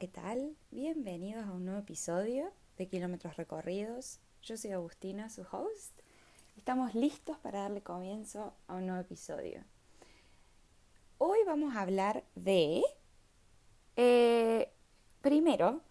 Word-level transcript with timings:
¿qué 0.00 0.08
tal? 0.08 0.56
Bienvenidos 0.70 1.44
a 1.44 1.52
un 1.52 1.66
nuevo 1.66 1.80
episodio 1.80 2.50
de 2.78 2.88
Kilómetros 2.88 3.36
Recorridos. 3.36 4.18
Yo 4.40 4.56
soy 4.56 4.72
Agustina, 4.72 5.28
su 5.28 5.42
host. 5.42 5.92
Estamos 6.56 6.94
listos 6.94 7.36
para 7.36 7.60
darle 7.60 7.82
comienzo 7.82 8.54
a 8.66 8.76
un 8.76 8.86
nuevo 8.86 9.02
episodio. 9.02 9.62
Hoy 11.18 11.40
vamos 11.46 11.76
a 11.76 11.82
hablar 11.82 12.24
de... 12.34 12.82
Eh, 13.96 14.72
primero, 15.20 15.82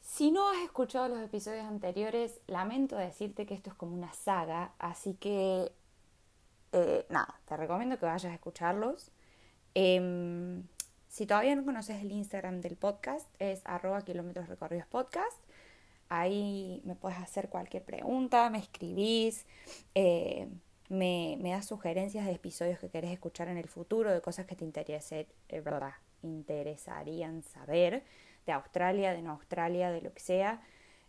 si 0.00 0.30
no 0.30 0.48
has 0.48 0.62
escuchado 0.62 1.06
los 1.08 1.20
episodios 1.20 1.66
anteriores, 1.66 2.40
lamento 2.46 2.96
decirte 2.96 3.44
que 3.44 3.52
esto 3.52 3.68
es 3.68 3.76
como 3.76 3.94
una 3.94 4.14
saga, 4.14 4.72
así 4.78 5.12
que... 5.12 5.70
Eh, 6.72 7.04
nada, 7.10 7.38
te 7.44 7.58
recomiendo 7.58 7.98
que 7.98 8.06
vayas 8.06 8.32
a 8.32 8.34
escucharlos. 8.34 9.10
Em, 9.74 10.64
si 11.18 11.26
todavía 11.26 11.56
no 11.56 11.64
conoces 11.64 12.00
el 12.00 12.12
Instagram 12.12 12.60
del 12.60 12.76
podcast, 12.76 13.28
es 13.40 13.60
arroba 13.64 14.02
kilómetros 14.02 14.48
recorridos 14.48 14.86
podcast. 14.86 15.36
Ahí 16.08 16.80
me 16.84 16.94
puedes 16.94 17.18
hacer 17.18 17.48
cualquier 17.48 17.82
pregunta, 17.82 18.48
me 18.50 18.58
escribís, 18.58 19.44
eh, 19.96 20.46
me, 20.88 21.36
me, 21.40 21.50
das 21.50 21.66
sugerencias 21.66 22.24
de 22.24 22.30
episodios 22.30 22.78
que 22.78 22.88
querés 22.88 23.10
escuchar 23.10 23.48
en 23.48 23.58
el 23.58 23.66
futuro, 23.66 24.12
de 24.12 24.20
cosas 24.20 24.46
que 24.46 24.54
te 24.54 24.64
interese, 24.64 25.26
eh, 25.48 25.62
interesarían 26.22 27.42
saber, 27.42 28.04
de 28.46 28.52
Australia, 28.52 29.12
de 29.12 29.22
no 29.22 29.32
Australia, 29.32 29.90
de 29.90 30.02
lo 30.02 30.14
que 30.14 30.20
sea. 30.20 30.62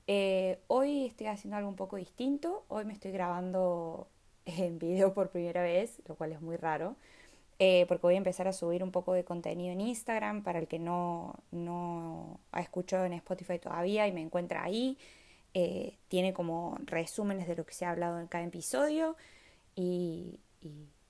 Eh, 0.07 0.57
hoy 0.65 1.05
estoy 1.05 1.27
haciendo 1.27 1.55
algo 1.57 1.69
un 1.69 1.75
poco 1.75 1.97
distinto. 1.97 2.65
Hoy 2.67 2.83
me 2.83 2.93
estoy 2.93 3.11
grabando 3.11 4.07
en 4.47 4.79
video 4.79 5.13
por 5.13 5.29
primera 5.29 5.61
vez, 5.61 6.01
lo 6.07 6.15
cual 6.15 6.31
es 6.31 6.41
muy 6.41 6.55
raro. 6.57 6.95
Eh, 7.61 7.85
porque 7.89 8.03
voy 8.03 8.13
a 8.13 8.17
empezar 8.17 8.47
a 8.47 8.53
subir 8.53 8.83
un 8.85 8.91
poco 8.91 9.11
de 9.11 9.25
contenido 9.25 9.73
en 9.73 9.81
Instagram 9.81 10.43
para 10.43 10.59
el 10.59 10.67
que 10.69 10.79
no, 10.79 11.35
no 11.51 12.39
ha 12.53 12.61
escuchado 12.61 13.03
en 13.03 13.11
Spotify 13.11 13.59
todavía 13.59 14.07
y 14.07 14.13
me 14.13 14.21
encuentra 14.21 14.63
ahí. 14.63 14.97
Eh, 15.53 15.97
tiene 16.07 16.33
como 16.33 16.77
resúmenes 16.85 17.47
de 17.49 17.57
lo 17.57 17.65
que 17.65 17.73
se 17.73 17.83
ha 17.83 17.89
hablado 17.89 18.17
en 18.19 18.27
cada 18.27 18.45
episodio 18.45 19.17
y, 19.75 20.39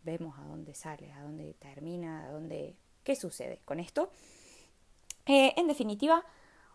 vemos 0.01 0.39
a 0.39 0.43
dónde 0.45 0.73
sale, 0.73 1.11
a 1.11 1.21
dónde 1.21 1.53
termina, 1.59 2.25
a 2.25 2.31
dónde... 2.31 2.75
qué 3.03 3.15
sucede 3.15 3.59
con 3.65 3.79
esto. 3.79 4.11
Eh, 5.27 5.53
en 5.55 5.67
definitiva, 5.67 6.23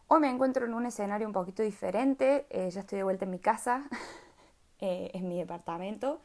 hoy 0.06 0.20
me 0.20 0.28
encuentro 0.28 0.66
en 0.66 0.74
un 0.74 0.86
escenario 0.86 1.26
un 1.26 1.32
poquito 1.32 1.64
diferente. 1.64 2.46
ya 2.50 2.80
estoy 2.80 2.98
de 2.98 3.02
vuelta 3.02 3.24
en 3.24 3.32
mi 3.32 3.40
casa, 3.40 3.88
en 4.78 5.26
mi 5.26 5.38
departamento, 5.38 6.20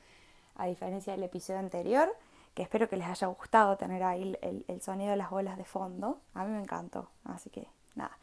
a 0.56 0.67
diferencia 0.67 1.13
del 1.13 1.23
episodio 1.23 1.59
anterior 1.59 2.16
espero 2.62 2.90
que 2.90 2.98
les 2.98 3.08
haya 3.08 3.28
gustado 3.28 3.78
tener 3.78 4.04
ahí 4.04 4.38
el, 4.42 4.82
sonido 4.82 5.12
de 5.12 5.18
las 5.18 5.32
olas 5.32 5.58
de 5.58 5.66
fondo. 5.66 6.20
A 6.34 6.44
mí 6.44 6.52
me 6.52 6.62
encantó, 6.62 7.10
así 7.24 7.50
que 7.50 7.68
nada. 7.96 8.18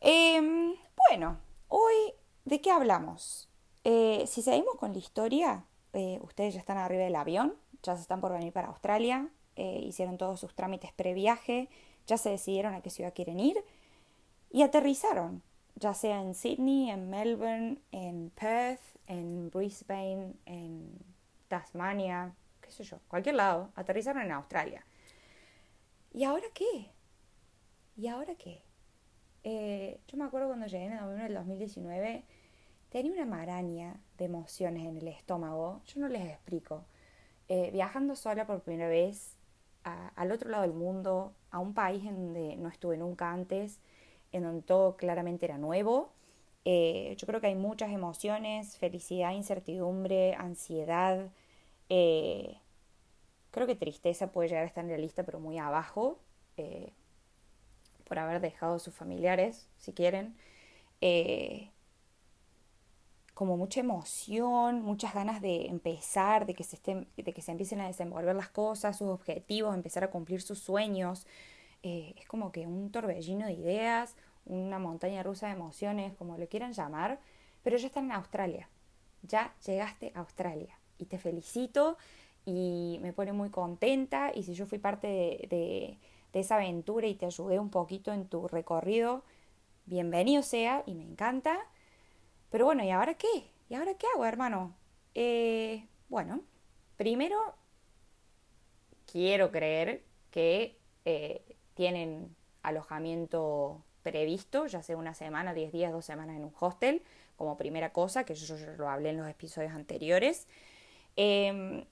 Em, 0.00 0.74
bueno, 1.08 1.38
hoy, 1.68 2.12
¿de 2.44 2.60
qué 2.60 2.70
hablamos? 2.70 3.48
Eh, 3.84 4.24
si 4.26 4.42
seguimos 4.42 4.76
con 4.76 4.92
la 4.92 4.98
historia, 4.98 5.64
eh, 5.92 6.18
ustedes 6.22 6.54
ya 6.54 6.60
están 6.60 6.78
arriba 6.78 7.04
del 7.04 7.16
avión, 7.16 7.54
ya 7.82 7.94
se 7.94 8.02
están 8.02 8.20
por 8.20 8.32
venir 8.32 8.52
para 8.52 8.68
Australia, 8.68 9.28
eh, 9.56 9.80
hicieron 9.82 10.18
todos 10.18 10.40
sus 10.40 10.54
trámites 10.54 10.92
previaje, 10.92 11.68
ya 12.06 12.18
se 12.18 12.30
decidieron 12.30 12.74
a 12.74 12.80
qué 12.82 12.90
ciudad 12.90 13.14
quieren 13.14 13.40
ir 13.40 13.64
y 14.50 14.62
aterrizaron, 14.62 15.42
ya 15.76 15.94
sea 15.94 16.20
en 16.20 16.34
Sydney, 16.34 16.90
en 16.90 17.10
Melbourne, 17.10 17.78
en 17.92 18.30
Perth, 18.30 18.80
en 19.06 19.50
Brisbane, 19.50 20.34
en 20.46 20.98
Tasmania, 21.48 22.34
qué 22.66 22.72
sé 22.72 22.84
yo, 22.84 22.98
cualquier 23.08 23.36
lado, 23.36 23.70
aterrizaron 23.76 24.22
en 24.22 24.32
Australia. 24.32 24.84
¿Y 26.12 26.24
ahora 26.24 26.46
qué? 26.52 26.90
¿Y 27.96 28.08
ahora 28.08 28.34
qué? 28.34 28.62
Eh, 29.44 30.00
yo 30.08 30.18
me 30.18 30.24
acuerdo 30.24 30.48
cuando 30.48 30.66
llegué 30.66 30.86
en 30.86 30.96
noviembre 30.96 31.24
del 31.24 31.34
2019, 31.34 32.24
tenía 32.90 33.12
una 33.12 33.24
maraña 33.24 34.00
de 34.18 34.24
emociones 34.24 34.86
en 34.86 34.96
el 34.96 35.08
estómago, 35.08 35.82
yo 35.86 36.00
no 36.00 36.08
les 36.08 36.26
explico. 36.26 36.84
Eh, 37.48 37.70
viajando 37.72 38.16
sola 38.16 38.44
por 38.44 38.62
primera 38.62 38.88
vez 38.88 39.36
al 39.84 40.32
otro 40.32 40.50
lado 40.50 40.62
del 40.62 40.72
mundo, 40.72 41.32
a 41.52 41.60
un 41.60 41.72
país 41.72 42.04
en 42.04 42.16
donde 42.16 42.56
no 42.56 42.68
estuve 42.68 42.96
nunca 42.96 43.30
antes, 43.30 43.78
en 44.32 44.42
donde 44.42 44.62
todo 44.62 44.96
claramente 44.96 45.46
era 45.46 45.58
nuevo. 45.58 46.10
Eh, 46.64 47.14
yo 47.18 47.26
creo 47.28 47.40
que 47.40 47.46
hay 47.46 47.54
muchas 47.54 47.92
emociones, 47.92 48.76
felicidad, 48.78 49.30
incertidumbre, 49.32 50.34
ansiedad, 50.34 51.30
creo 53.56 53.66
que 53.66 53.74
tristeza 53.74 54.32
puede 54.32 54.50
llegar 54.50 54.64
a 54.64 54.66
estar 54.66 54.84
en 54.84 54.90
la 54.90 54.98
lista, 54.98 55.22
pero 55.22 55.40
muy 55.40 55.56
abajo, 55.56 56.18
eh, 56.58 56.92
por 58.06 58.18
haber 58.18 58.42
dejado 58.42 58.74
a 58.74 58.78
sus 58.78 58.94
familiares, 58.94 59.66
si 59.78 59.94
quieren. 59.94 60.36
Eh, 61.00 61.70
como 63.32 63.56
mucha 63.56 63.80
emoción, 63.80 64.82
muchas 64.82 65.14
ganas 65.14 65.40
de 65.40 65.68
empezar, 65.68 66.44
de 66.44 66.52
que, 66.52 66.64
se 66.64 66.76
estén, 66.76 67.08
de 67.16 67.32
que 67.32 67.40
se 67.40 67.50
empiecen 67.50 67.80
a 67.80 67.86
desenvolver 67.86 68.36
las 68.36 68.50
cosas, 68.50 68.98
sus 68.98 69.08
objetivos, 69.08 69.74
empezar 69.74 70.04
a 70.04 70.10
cumplir 70.10 70.42
sus 70.42 70.58
sueños. 70.58 71.26
es 71.82 72.26
como 72.28 72.52
que 72.52 72.66
un 72.66 72.90
torbellino 72.92 73.46
de 73.46 73.54
ideas, 73.54 74.16
una 74.44 74.78
montaña 74.78 75.22
rusa 75.22 75.46
de 75.46 75.54
emociones, 75.54 76.12
como 76.16 76.36
lo 76.36 76.46
quieran 76.46 76.74
llamar, 76.74 77.20
pero 77.62 77.78
ya 77.78 77.86
están 77.86 78.04
en 78.04 78.12
Australia. 78.12 78.68
Ya 79.22 79.54
llegaste 79.64 80.12
a 80.14 80.20
Australia 80.20 80.78
y 80.98 81.06
te 81.06 81.18
felicito 81.18 81.96
y 82.46 82.98
me 83.02 83.12
pone 83.12 83.32
muy 83.32 83.50
contenta 83.50 84.30
y 84.34 84.44
si 84.44 84.54
yo 84.54 84.66
fui 84.66 84.78
parte 84.78 85.06
de, 85.08 85.98
esa 86.32 86.56
aventura 86.56 87.06
y 87.06 87.14
te 87.14 87.24
ayudé 87.24 87.58
un 87.58 87.70
poquito 87.70 88.12
en 88.12 88.28
tu 88.28 88.46
recorrido, 88.46 89.24
bienvenido 89.86 90.42
sea 90.42 90.82
y 90.86 90.94
me 90.94 91.02
encanta. 91.02 91.58
Pero 92.50 92.66
bueno, 92.66 92.84
¿y 92.84 92.90
ahora 92.90 93.14
qué? 93.14 93.50
¿Y 93.70 93.74
ahora 93.74 93.94
qué 93.94 94.06
hago, 94.14 94.26
hermano? 94.26 94.76
Eh, 95.14 95.86
bueno, 96.10 96.42
primero 96.98 97.38
quiero 99.10 99.50
creer 99.50 100.04
que 100.30 100.78
eh, 101.06 101.56
tienen 101.72 102.36
alojamiento 102.62 103.82
previsto, 104.02 104.66
ya 104.66 104.82
sea 104.82 104.98
una 104.98 105.14
semana, 105.14 105.54
diez 105.54 105.72
días, 105.72 105.90
dos 105.90 106.04
semanas 106.04 106.36
en 106.36 106.44
un 106.44 106.52
hostel, 106.60 107.02
como 107.36 107.56
primera 107.56 107.94
cosa, 107.94 108.24
que 108.24 108.34
yo, 108.34 108.56
yo 108.56 108.76
lo 108.76 108.90
hablé 108.90 109.08
en 109.08 109.16
los 109.16 109.28
episodios 109.28 109.72
anteriores. 109.72 110.46
Em, 111.16 111.86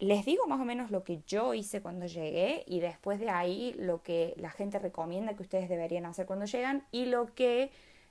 les 0.00 0.24
digo 0.24 0.46
más 0.46 0.60
o 0.60 0.64
menos 0.64 0.90
lo 0.90 1.04
que 1.04 1.22
yo 1.26 1.54
hice 1.54 1.82
cuando 1.82 2.06
llegué 2.06 2.64
y 2.66 2.80
después 2.80 3.20
de 3.20 3.30
ahí 3.30 3.74
lo 3.78 4.02
que 4.02 4.34
la 4.36 4.50
gente 4.50 4.78
recomienda 4.78 5.36
que 5.36 5.42
ustedes 5.42 5.68
deberían 5.68 6.06
hacer 6.06 6.26
cuando 6.26 6.46
llegan 6.46 6.86
y 6.90 7.06
lo 7.06 7.34
que, 7.34 7.70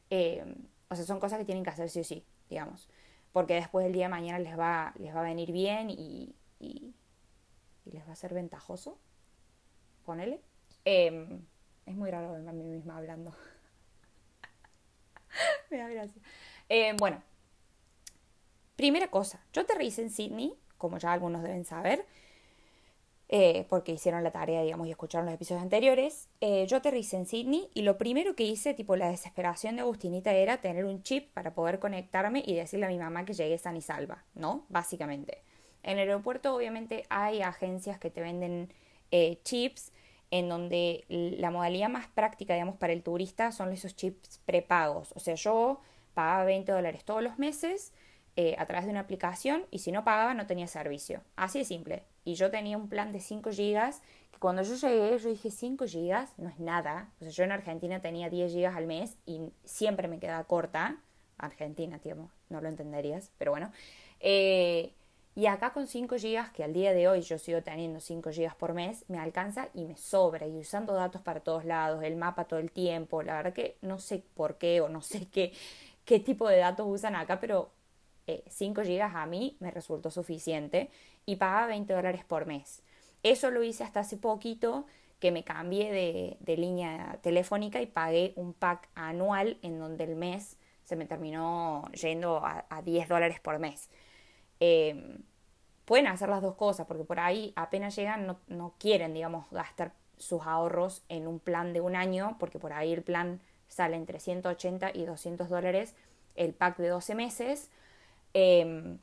em, 0.10 0.56
o 0.90 0.96
sea, 0.96 1.06
son 1.06 1.20
cosas 1.20 1.40
que 1.40 1.46
tienen 1.46 1.64
que 1.64 1.70
hacer 1.72 1.90
sí 1.90 2.00
o 2.00 2.04
sí, 2.04 2.24
digamos, 2.50 2.90
porque 3.34 3.56
después 3.56 3.84
del 3.84 3.94
día 3.94 4.06
de 4.06 4.10
mañana 4.10 4.40
les 4.40 4.58
va, 4.58 4.94
les 5.00 5.14
va 5.16 5.22
a 5.22 5.24
venir 5.24 5.52
bien 5.52 5.90
y, 5.90 6.36
les 7.86 8.08
va 8.08 8.12
a 8.12 8.16
ser 8.16 8.36
ventajoso, 8.36 9.00
ponele. 10.06 10.42
Em, 10.86 11.42
es 11.88 11.96
muy 11.96 12.12
raro 12.12 12.32
verme 12.32 12.52
a 12.52 12.54
mí 12.54 12.64
misma 12.64 12.98
hablando. 12.98 13.34
Me 15.72 15.78
da 15.78 15.90
gracia. 15.90 16.22
bueno, 17.00 17.24
Primera 18.80 19.12
cosa, 19.12 19.42
yo 19.52 19.64
aterricé 19.64 20.04
en 20.04 20.10
Sydney, 20.10 20.58
como 20.80 20.98
ya 20.98 21.14
algunos 21.14 21.44
deben 21.44 21.66
saber, 21.66 22.04
eh, 23.32 23.68
porque 23.70 23.92
hicieron 23.92 24.24
la 24.24 24.32
tarea, 24.32 24.64
digamos, 24.64 24.88
y 24.88 24.90
escucharon 24.90 25.28
los 25.28 25.36
episodios 25.36 25.62
anteriores. 25.62 26.28
Eh, 26.42 26.66
yo 26.68 26.78
aterricé 26.78 27.16
en 27.18 27.28
Sydney 27.28 27.70
y 27.76 27.84
lo 27.84 28.00
primero 28.00 28.36
que 28.36 28.44
hice, 28.44 28.74
tipo 28.74 28.96
la 28.96 29.10
desesperación 29.12 29.76
de 29.76 29.82
Agustinita, 29.84 30.34
era 30.34 30.58
tener 30.58 30.86
un 30.86 31.04
chip 31.04 31.32
para 31.34 31.54
poder 31.54 31.78
conectarme 31.78 32.42
y 32.44 32.56
decirle 32.56 32.88
a 32.88 32.90
mi 32.90 32.98
mamá 32.98 33.26
que 33.26 33.34
llegué 33.34 33.60
san 33.60 33.78
y 33.78 33.82
salva, 33.82 34.24
¿no? 34.34 34.66
Básicamente. 34.70 35.44
En 35.84 36.00
el 36.00 36.10
aeropuerto, 36.10 36.56
obviamente, 36.56 37.06
hay 37.10 37.44
agencias 37.44 38.00
que 38.00 38.10
te 38.10 38.22
venden 38.22 38.74
eh, 39.12 39.40
chips 39.44 39.92
en 40.32 40.50
donde 40.50 41.06
la 41.08 41.52
modalidad 41.52 41.90
más 41.90 42.08
práctica, 42.08 42.54
digamos, 42.56 42.78
para 42.78 42.94
el 42.94 43.04
turista 43.04 43.52
son 43.52 43.72
esos 43.72 43.96
chips 43.96 44.40
prepagos. 44.46 45.12
O 45.16 45.20
sea, 45.20 45.36
yo 45.36 45.82
pagaba 46.16 46.46
20 46.46 46.72
dólares 46.72 47.04
todos 47.04 47.24
los 47.24 47.38
meses 47.38 47.94
eh, 48.36 48.56
a 48.58 48.66
través 48.66 48.86
de 48.86 48.92
una 48.92 49.02
aplicación 49.02 49.66
y 49.72 49.80
si 49.80 49.92
no 49.92 50.04
pagaba 50.04 50.34
no 50.34 50.48
tenía 50.48 50.68
servicio. 50.68 51.22
Así 51.36 51.60
de 51.60 51.66
simple. 51.66 52.04
Y 52.24 52.36
yo 52.36 52.52
tenía 52.52 52.78
un 52.78 52.90
plan 52.90 53.12
de 53.12 53.20
5 53.20 53.52
gigas 53.52 54.02
que 54.32 54.40
cuando 54.40 54.62
yo 54.62 54.76
llegué 54.76 55.18
yo 55.18 55.30
dije 55.30 55.52
5 55.52 55.86
gigas 55.86 56.34
no 56.38 56.50
es 56.50 56.60
nada. 56.60 57.12
O 57.20 57.24
sea, 57.24 57.32
yo 57.32 57.44
en 57.44 57.52
Argentina 57.52 58.02
tenía 58.02 58.30
10 58.30 58.52
gigas 58.54 58.76
al 58.76 58.88
mes 58.88 59.18
y 59.26 59.42
siempre 59.64 60.08
me 60.08 60.20
quedaba 60.20 60.44
corta. 60.46 60.98
Argentina, 61.38 62.00
tío, 62.00 62.16
no 62.50 62.62
lo 62.62 62.68
entenderías, 62.68 63.32
pero 63.38 63.52
bueno. 63.52 63.72
Eh, 64.20 64.94
y 65.36 65.46
acá 65.46 65.72
con 65.72 65.88
5 65.88 66.18
gigas, 66.18 66.52
que 66.52 66.64
al 66.66 66.74
día 66.74 66.92
de 66.94 67.08
hoy 67.08 67.22
yo 67.22 67.38
sigo 67.38 67.62
teniendo 67.62 68.02
5 68.02 68.32
gigas 68.32 68.56
por 68.56 68.74
mes, 68.74 69.06
me 69.08 69.20
alcanza 69.20 69.70
y 69.74 69.86
me 69.86 69.96
sobra. 69.96 70.48
Y 70.48 70.60
usando 70.60 70.94
datos 70.94 71.22
para 71.22 71.40
todos 71.40 71.64
lados, 71.64 72.04
el 72.04 72.16
mapa 72.18 72.46
todo 72.46 72.60
el 72.60 72.72
tiempo. 72.72 73.24
La 73.24 73.36
verdad 73.36 73.54
que 73.54 73.78
no 73.82 74.00
sé 74.00 74.24
por 74.34 74.58
qué 74.58 74.82
o 74.82 74.90
no 74.90 75.02
sé 75.02 75.28
qué, 75.30 75.54
qué 76.04 76.20
tipo 76.20 76.48
de 76.50 76.58
datos 76.58 76.86
usan 76.90 77.16
acá, 77.16 77.40
pero 77.40 77.72
5 78.48 78.82
GB 78.82 79.02
a 79.02 79.26
mí 79.26 79.58
me 79.60 79.72
resultó 79.72 80.12
suficiente 80.12 80.90
y 81.26 81.36
pagaba 81.38 81.68
20 81.68 81.94
dólares 81.94 82.26
por 82.26 82.46
mes. 82.46 82.82
Eso 83.24 83.52
lo 83.52 83.64
hice 83.64 83.84
hasta 83.84 84.02
hace 84.02 84.18
poquito 84.18 84.86
que 85.20 85.32
me 85.32 85.44
cambié 85.44 86.38
de, 86.40 86.58
línea 86.58 87.20
telefónica 87.22 87.82
y 87.82 87.86
pagué 87.86 88.34
un 88.36 88.54
pack 88.54 88.88
anual 88.96 89.58
en 89.62 89.78
donde 89.78 90.06
el 90.06 90.16
mes 90.16 90.58
se 90.86 90.96
me 90.96 91.06
terminó 91.06 91.90
yendo 91.92 92.42
a, 92.44 92.82
10 92.84 93.08
dólares 93.10 93.40
por 93.40 93.60
mes. 93.60 93.90
Em, 94.60 95.22
pueden 95.86 96.08
hacer 96.08 96.30
las 96.30 96.42
dos 96.42 96.56
cosas, 96.56 96.88
porque 96.88 97.04
por 97.04 97.20
ahí 97.20 97.54
apenas 97.56 97.96
llegan 97.96 98.26
no, 98.26 98.40
no, 98.48 98.74
quieren, 98.80 99.14
digamos, 99.14 99.50
gastar 99.52 99.94
sus 100.18 100.42
ahorros 100.44 101.04
en 101.10 101.28
un 101.28 101.40
plan 101.40 101.74
de 101.74 101.82
un 101.82 101.96
año, 101.96 102.38
porque 102.40 102.60
por 102.60 102.74
ahí 102.74 102.94
el 102.94 103.04
plan 103.04 103.42
sale 103.68 103.98
entre 103.98 104.20
180 104.20 104.92
y 104.94 105.06
200 105.06 105.50
dólares 105.50 105.96
el 106.36 106.54
pack 106.54 106.78
de 106.78 106.88
12 106.88 107.16
meses. 107.16 107.70
Em, 108.34 109.00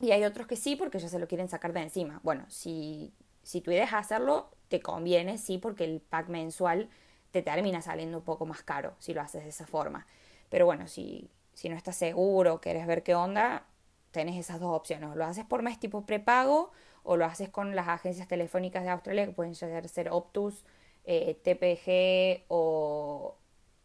y 0.00 0.12
hay 0.12 0.24
otros 0.24 0.46
que 0.46 0.56
sí, 0.56 0.76
porque 0.76 0.98
ya 0.98 1.08
se 1.08 1.18
lo 1.18 1.28
quieren 1.28 1.48
sacar 1.48 1.72
de 1.72 1.80
encima. 1.80 2.20
Bueno, 2.22 2.44
si, 2.48 3.12
si 3.42 3.60
tú 3.60 3.70
dejas 3.70 4.06
hacerlo, 4.06 4.50
te 4.68 4.80
conviene, 4.80 5.38
sí, 5.38 5.58
porque 5.58 5.84
el 5.84 6.00
pack 6.00 6.28
mensual 6.28 6.88
te 7.32 7.42
termina 7.42 7.82
saliendo 7.82 8.18
un 8.18 8.24
poco 8.24 8.46
más 8.46 8.62
caro 8.62 8.94
si 8.98 9.14
lo 9.14 9.20
haces 9.20 9.42
de 9.44 9.50
esa 9.50 9.66
forma. 9.66 10.06
Pero 10.48 10.66
bueno, 10.66 10.88
si, 10.88 11.30
si 11.54 11.68
no 11.68 11.76
estás 11.76 11.96
seguro, 11.96 12.60
quieres 12.60 12.86
ver 12.86 13.02
qué 13.02 13.14
onda, 13.14 13.66
tenés 14.10 14.36
esas 14.36 14.60
dos 14.60 14.74
opciones. 14.76 15.14
Lo 15.16 15.24
haces 15.24 15.44
por 15.44 15.62
mes 15.62 15.78
tipo 15.78 16.06
prepago 16.06 16.72
o 17.02 17.16
lo 17.16 17.24
haces 17.24 17.48
con 17.48 17.76
las 17.76 17.88
agencias 17.88 18.28
telefónicas 18.28 18.84
de 18.84 18.90
Australia 18.90 19.26
que 19.26 19.32
pueden 19.32 19.54
ser 19.54 20.08
Optus, 20.10 20.64
eh, 21.04 21.34
TPG 21.42 22.44
o 22.48 23.36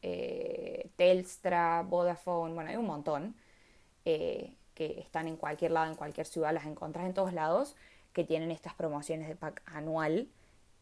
eh, 0.01 0.89
Telstra, 0.95 1.83
Vodafone, 1.83 2.53
bueno, 2.53 2.69
hay 2.69 2.75
un 2.77 2.85
montón 2.85 3.35
eh, 4.05 4.55
que 4.75 4.99
están 4.99 5.27
en 5.27 5.37
cualquier 5.37 5.71
lado, 5.71 5.89
en 5.89 5.95
cualquier 5.95 6.27
ciudad, 6.27 6.53
las 6.53 6.67
encontrás 6.67 7.07
en 7.07 7.15
todos 7.15 7.33
lados, 7.33 7.75
que 8.13 8.23
tienen 8.23 8.51
estas 8.51 8.75
promociones 8.75 9.27
de 9.27 9.35
pack 9.35 9.63
anual 9.65 10.29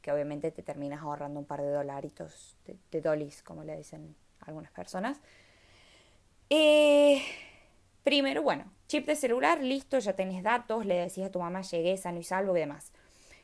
que 0.03 0.11
obviamente 0.11 0.51
te 0.51 0.61
terminas 0.61 1.01
ahorrando 1.01 1.39
un 1.39 1.45
par 1.45 1.61
de 1.61 1.71
dolaritos, 1.71 2.57
de, 2.91 3.01
dolis, 3.01 3.41
como 3.41 3.63
le 3.63 3.77
dicen 3.77 4.15
algunas 4.41 4.69
personas. 4.71 5.19
Eh, 6.49 7.23
primero, 8.03 8.43
bueno, 8.43 8.65
chip 8.87 9.07
de 9.07 9.15
celular, 9.15 9.63
listo, 9.63 9.97
ya 9.99 10.13
tenés 10.13 10.43
datos, 10.43 10.85
le 10.85 10.95
decís 10.95 11.23
a 11.23 11.31
tu 11.31 11.39
mamá 11.39 11.61
llegué 11.61 11.95
sano 11.95 12.19
y 12.19 12.23
salvo 12.23 12.55
y 12.55 12.59
demás. 12.59 12.91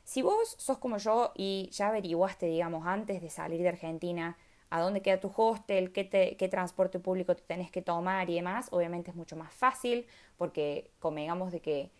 Si 0.03 0.21
vos 0.21 0.55
sos 0.59 0.79
como 0.79 0.97
yo 0.97 1.31
y 1.33 1.69
ya 1.71 1.87
averiguaste, 1.87 2.47
digamos, 2.47 2.85
antes 2.85 3.21
de 3.21 3.29
salir 3.29 3.61
de 3.61 3.69
Argentina, 3.69 4.37
a 4.69 4.81
dónde 4.81 5.01
queda 5.01 5.19
tu 5.19 5.31
hostel, 5.35 5.91
qué, 5.91 6.35
qué 6.37 6.49
transporte 6.49 6.99
público 6.99 7.35
te 7.35 7.41
tenés 7.43 7.71
que 7.71 7.81
tomar 7.81 8.29
y 8.29 8.35
demás, 8.35 8.67
obviamente 8.71 9.11
es 9.11 9.15
mucho 9.15 9.35
más 9.35 9.53
fácil 9.53 10.05
porque 10.37 10.91
convengamos 10.99 11.51
de 11.51 11.61
que 11.61 11.91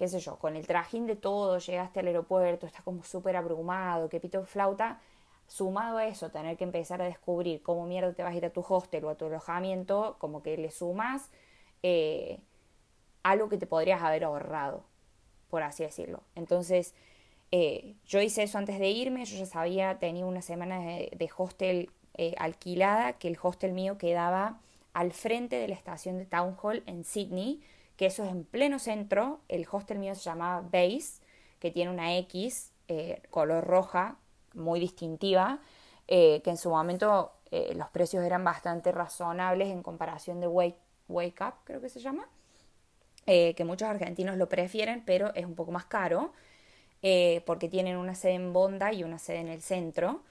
qué 0.00 0.08
sé 0.08 0.18
yo, 0.18 0.38
con 0.38 0.56
el 0.56 0.66
trajín 0.66 1.06
de 1.06 1.14
todo, 1.14 1.58
llegaste 1.58 2.00
al 2.00 2.06
aeropuerto, 2.06 2.66
estás 2.66 2.82
como 2.82 3.04
súper 3.04 3.36
abrumado, 3.36 4.08
que 4.08 4.18
pito 4.18 4.46
flauta, 4.46 4.98
sumado 5.46 5.98
a 5.98 6.06
eso, 6.06 6.30
tener 6.30 6.56
que 6.56 6.64
empezar 6.64 7.02
a 7.02 7.04
descubrir 7.04 7.62
cómo 7.62 7.84
mierda 7.84 8.14
te 8.14 8.22
vas 8.22 8.32
a 8.32 8.36
ir 8.36 8.46
a 8.46 8.50
tu 8.50 8.64
hostel 8.66 9.04
o 9.04 9.10
a 9.10 9.16
tu 9.16 9.26
alojamiento, 9.26 10.16
como 10.18 10.42
que 10.42 10.56
le 10.56 10.70
sumas 10.70 11.28
eh, 11.82 12.40
algo 13.22 13.50
que 13.50 13.58
te 13.58 13.66
podrías 13.66 14.00
haber 14.00 14.24
ahorrado, 14.24 14.84
por 15.50 15.62
así 15.62 15.82
decirlo. 15.82 16.22
Entonces, 16.34 16.94
eh, 17.52 17.96
yo 18.06 18.20
hice 18.20 18.44
eso 18.44 18.58
antes 18.58 18.78
de 18.78 18.90
irme, 18.90 19.24
yo 19.24 19.36
ya 19.36 19.46
sabía, 19.46 19.98
tenía 19.98 20.24
una 20.24 20.42
semana 20.42 20.78
de, 20.80 21.30
hostel 21.36 21.90
eh, 22.14 22.34
alquilada, 22.38 23.14
que 23.14 23.28
el 23.28 23.38
hostel 23.42 23.72
mío 23.72 23.98
quedaba 23.98 24.60
al 24.92 25.12
frente 25.12 25.56
de 25.56 25.68
la 25.68 25.74
estación 25.74 26.18
de 26.18 26.26
Town 26.26 26.56
Hall 26.62 26.82
en 26.86 27.04
Sydney, 27.04 27.60
que 27.96 28.06
eso 28.06 28.24
es 28.24 28.30
en 28.30 28.44
pleno 28.44 28.78
centro. 28.78 29.40
El 29.48 29.66
hostel 29.70 29.98
mío 29.98 30.14
se 30.14 30.22
llamaba 30.22 30.60
Base, 30.60 31.20
que 31.58 31.70
tiene 31.70 31.90
una 31.90 32.16
X 32.18 32.72
eh, 32.88 33.20
color 33.30 33.64
roja, 33.64 34.16
muy 34.54 34.80
distintiva, 34.80 35.60
que 36.06 36.42
en 36.44 36.56
su 36.56 36.70
momento 36.70 37.30
los 37.76 37.88
precios 37.90 38.24
eran 38.24 38.42
bastante 38.42 38.90
razonables 38.90 39.68
en 39.68 39.80
comparación 39.80 40.40
de 40.40 40.48
Wake, 40.48 40.76
Wake 41.06 41.44
Up, 41.44 41.54
creo 41.62 41.80
que 41.80 41.88
se 41.88 42.00
llama, 42.00 42.28
que 43.24 43.64
muchos 43.64 43.88
argentinos 43.88 44.36
lo 44.36 44.48
prefieren, 44.48 45.04
pero 45.06 45.32
es 45.36 45.46
un 45.46 45.54
poco 45.54 45.70
más 45.70 45.84
caro, 45.84 46.32
porque 47.46 47.68
tienen 47.68 47.96
una 47.96 48.14
sede 48.14 48.34
en 48.34 48.52
Bonda 48.52 48.92
y 48.92 49.04
una 49.04 49.18
sede 49.18 49.38
en 49.38 49.48
el 49.48 49.62
centro. 49.62 50.22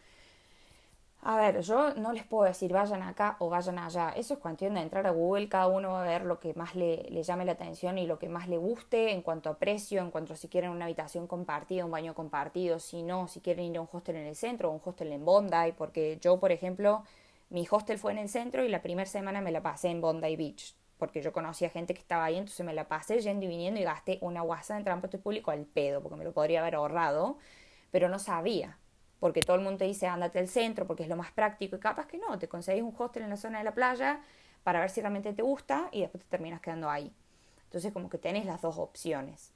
A 1.21 1.35
ver, 1.37 1.61
yo 1.61 1.93
no 1.95 2.13
les 2.13 2.23
puedo 2.23 2.45
decir 2.45 2.71
vayan 2.71 3.01
acá 3.03 3.35
o 3.39 3.49
vayan 3.49 3.77
allá. 3.77 4.11
Eso 4.15 4.35
es 4.35 4.39
cuestión 4.39 4.75
de 4.75 4.81
entrar 4.81 5.05
a 5.05 5.11
Google. 5.11 5.49
Cada 5.49 5.67
uno 5.67 5.91
va 5.91 6.03
a 6.03 6.07
ver 6.07 6.23
lo 6.23 6.39
que 6.39 6.53
más 6.53 6.75
le, 6.75 7.03
le, 7.09 7.23
llame 7.23 7.43
la 7.43 7.51
atención 7.53 7.97
y 7.97 8.07
lo 8.07 8.17
que 8.19 8.29
más 8.29 8.47
le 8.47 8.57
guste 8.57 9.11
en 9.11 9.21
cuanto 9.21 9.49
a 9.49 9.57
precio, 9.57 10.01
en 10.01 10.11
cuanto 10.11 10.33
a 10.33 10.35
si 10.37 10.47
quieren 10.47 10.71
una 10.71 10.85
habitación 10.85 11.27
compartida, 11.27 11.83
un 11.83 11.91
baño 11.91 12.13
compartido, 12.15 12.79
si 12.79 13.03
no, 13.03 13.27
si 13.27 13.41
quieren 13.41 13.65
ir 13.65 13.77
a 13.77 13.81
un 13.81 13.89
hostel 13.91 14.15
en 14.15 14.27
el 14.27 14.35
centro 14.35 14.69
o 14.69 14.73
un 14.73 14.81
hostel 14.83 15.11
en 15.11 15.25
Bondi. 15.25 15.73
Porque 15.77 16.17
yo, 16.21 16.39
por 16.39 16.53
ejemplo, 16.53 17.03
mi 17.49 17.67
hostel 17.69 17.97
fue 17.99 18.13
en 18.13 18.19
el 18.19 18.29
centro 18.29 18.63
y 18.63 18.69
la 18.69 18.81
primera 18.81 19.09
semana 19.09 19.41
me 19.41 19.51
la 19.51 19.61
pasé 19.61 19.89
en 19.89 20.01
Bondi 20.01 20.35
Beach. 20.37 20.78
Porque 20.99 21.23
yo 21.23 21.33
conocía 21.33 21.71
gente 21.71 21.95
que 21.95 22.01
estaba 22.01 22.25
ahí, 22.25 22.37
entonces 22.37 22.63
me 22.63 22.73
la 22.73 22.87
pasé 22.87 23.19
yendo 23.21 23.45
y 23.45 23.47
viniendo 23.47 23.79
y 23.79 23.83
gasté 23.83 24.19
una 24.21 24.41
guasa 24.41 24.77
en 24.77 24.83
transporte 24.83 25.17
público 25.17 25.49
al 25.49 25.65
pedo, 25.65 26.03
porque 26.03 26.17
me 26.17 26.23
lo 26.23 26.33
podría 26.33 26.59
haber 26.61 26.75
ahorrado, 26.75 27.39
pero 27.91 28.09
no 28.09 28.19
sabía 28.19 28.77
porque 29.19 29.41
todo 29.41 29.57
el 29.57 29.61
mundo 29.61 29.79
te 29.79 29.85
dice 29.85 30.07
ándate 30.07 30.39
al 30.39 30.47
centro 30.47 30.87
porque 30.87 31.03
es 31.03 31.09
lo 31.09 31.15
más 31.15 31.31
práctico 31.31 31.75
y 31.75 31.79
capaz 31.79 32.07
que 32.07 32.17
no, 32.17 32.39
te 32.39 32.47
conseguís 32.47 32.83
un 32.83 32.95
hostel 32.97 33.23
en 33.23 33.29
la 33.29 33.37
zona 33.37 33.59
de 33.59 33.63
la 33.65 33.73
playa 33.73 34.21
para 34.63 34.79
ver 34.79 34.89
si 34.89 35.01
realmente 35.01 35.33
te 35.33 35.41
gusta 35.41 35.89
y 35.91 36.01
después 36.01 36.23
te 36.23 36.29
terminas 36.29 36.61
quedando 36.61 36.89
ahí. 36.89 37.11
Entonces 37.65 37.93
como 37.93 38.09
que 38.09 38.17
tenés 38.17 38.45
las 38.45 38.61
dos 38.61 38.77
opciones. 38.77 39.51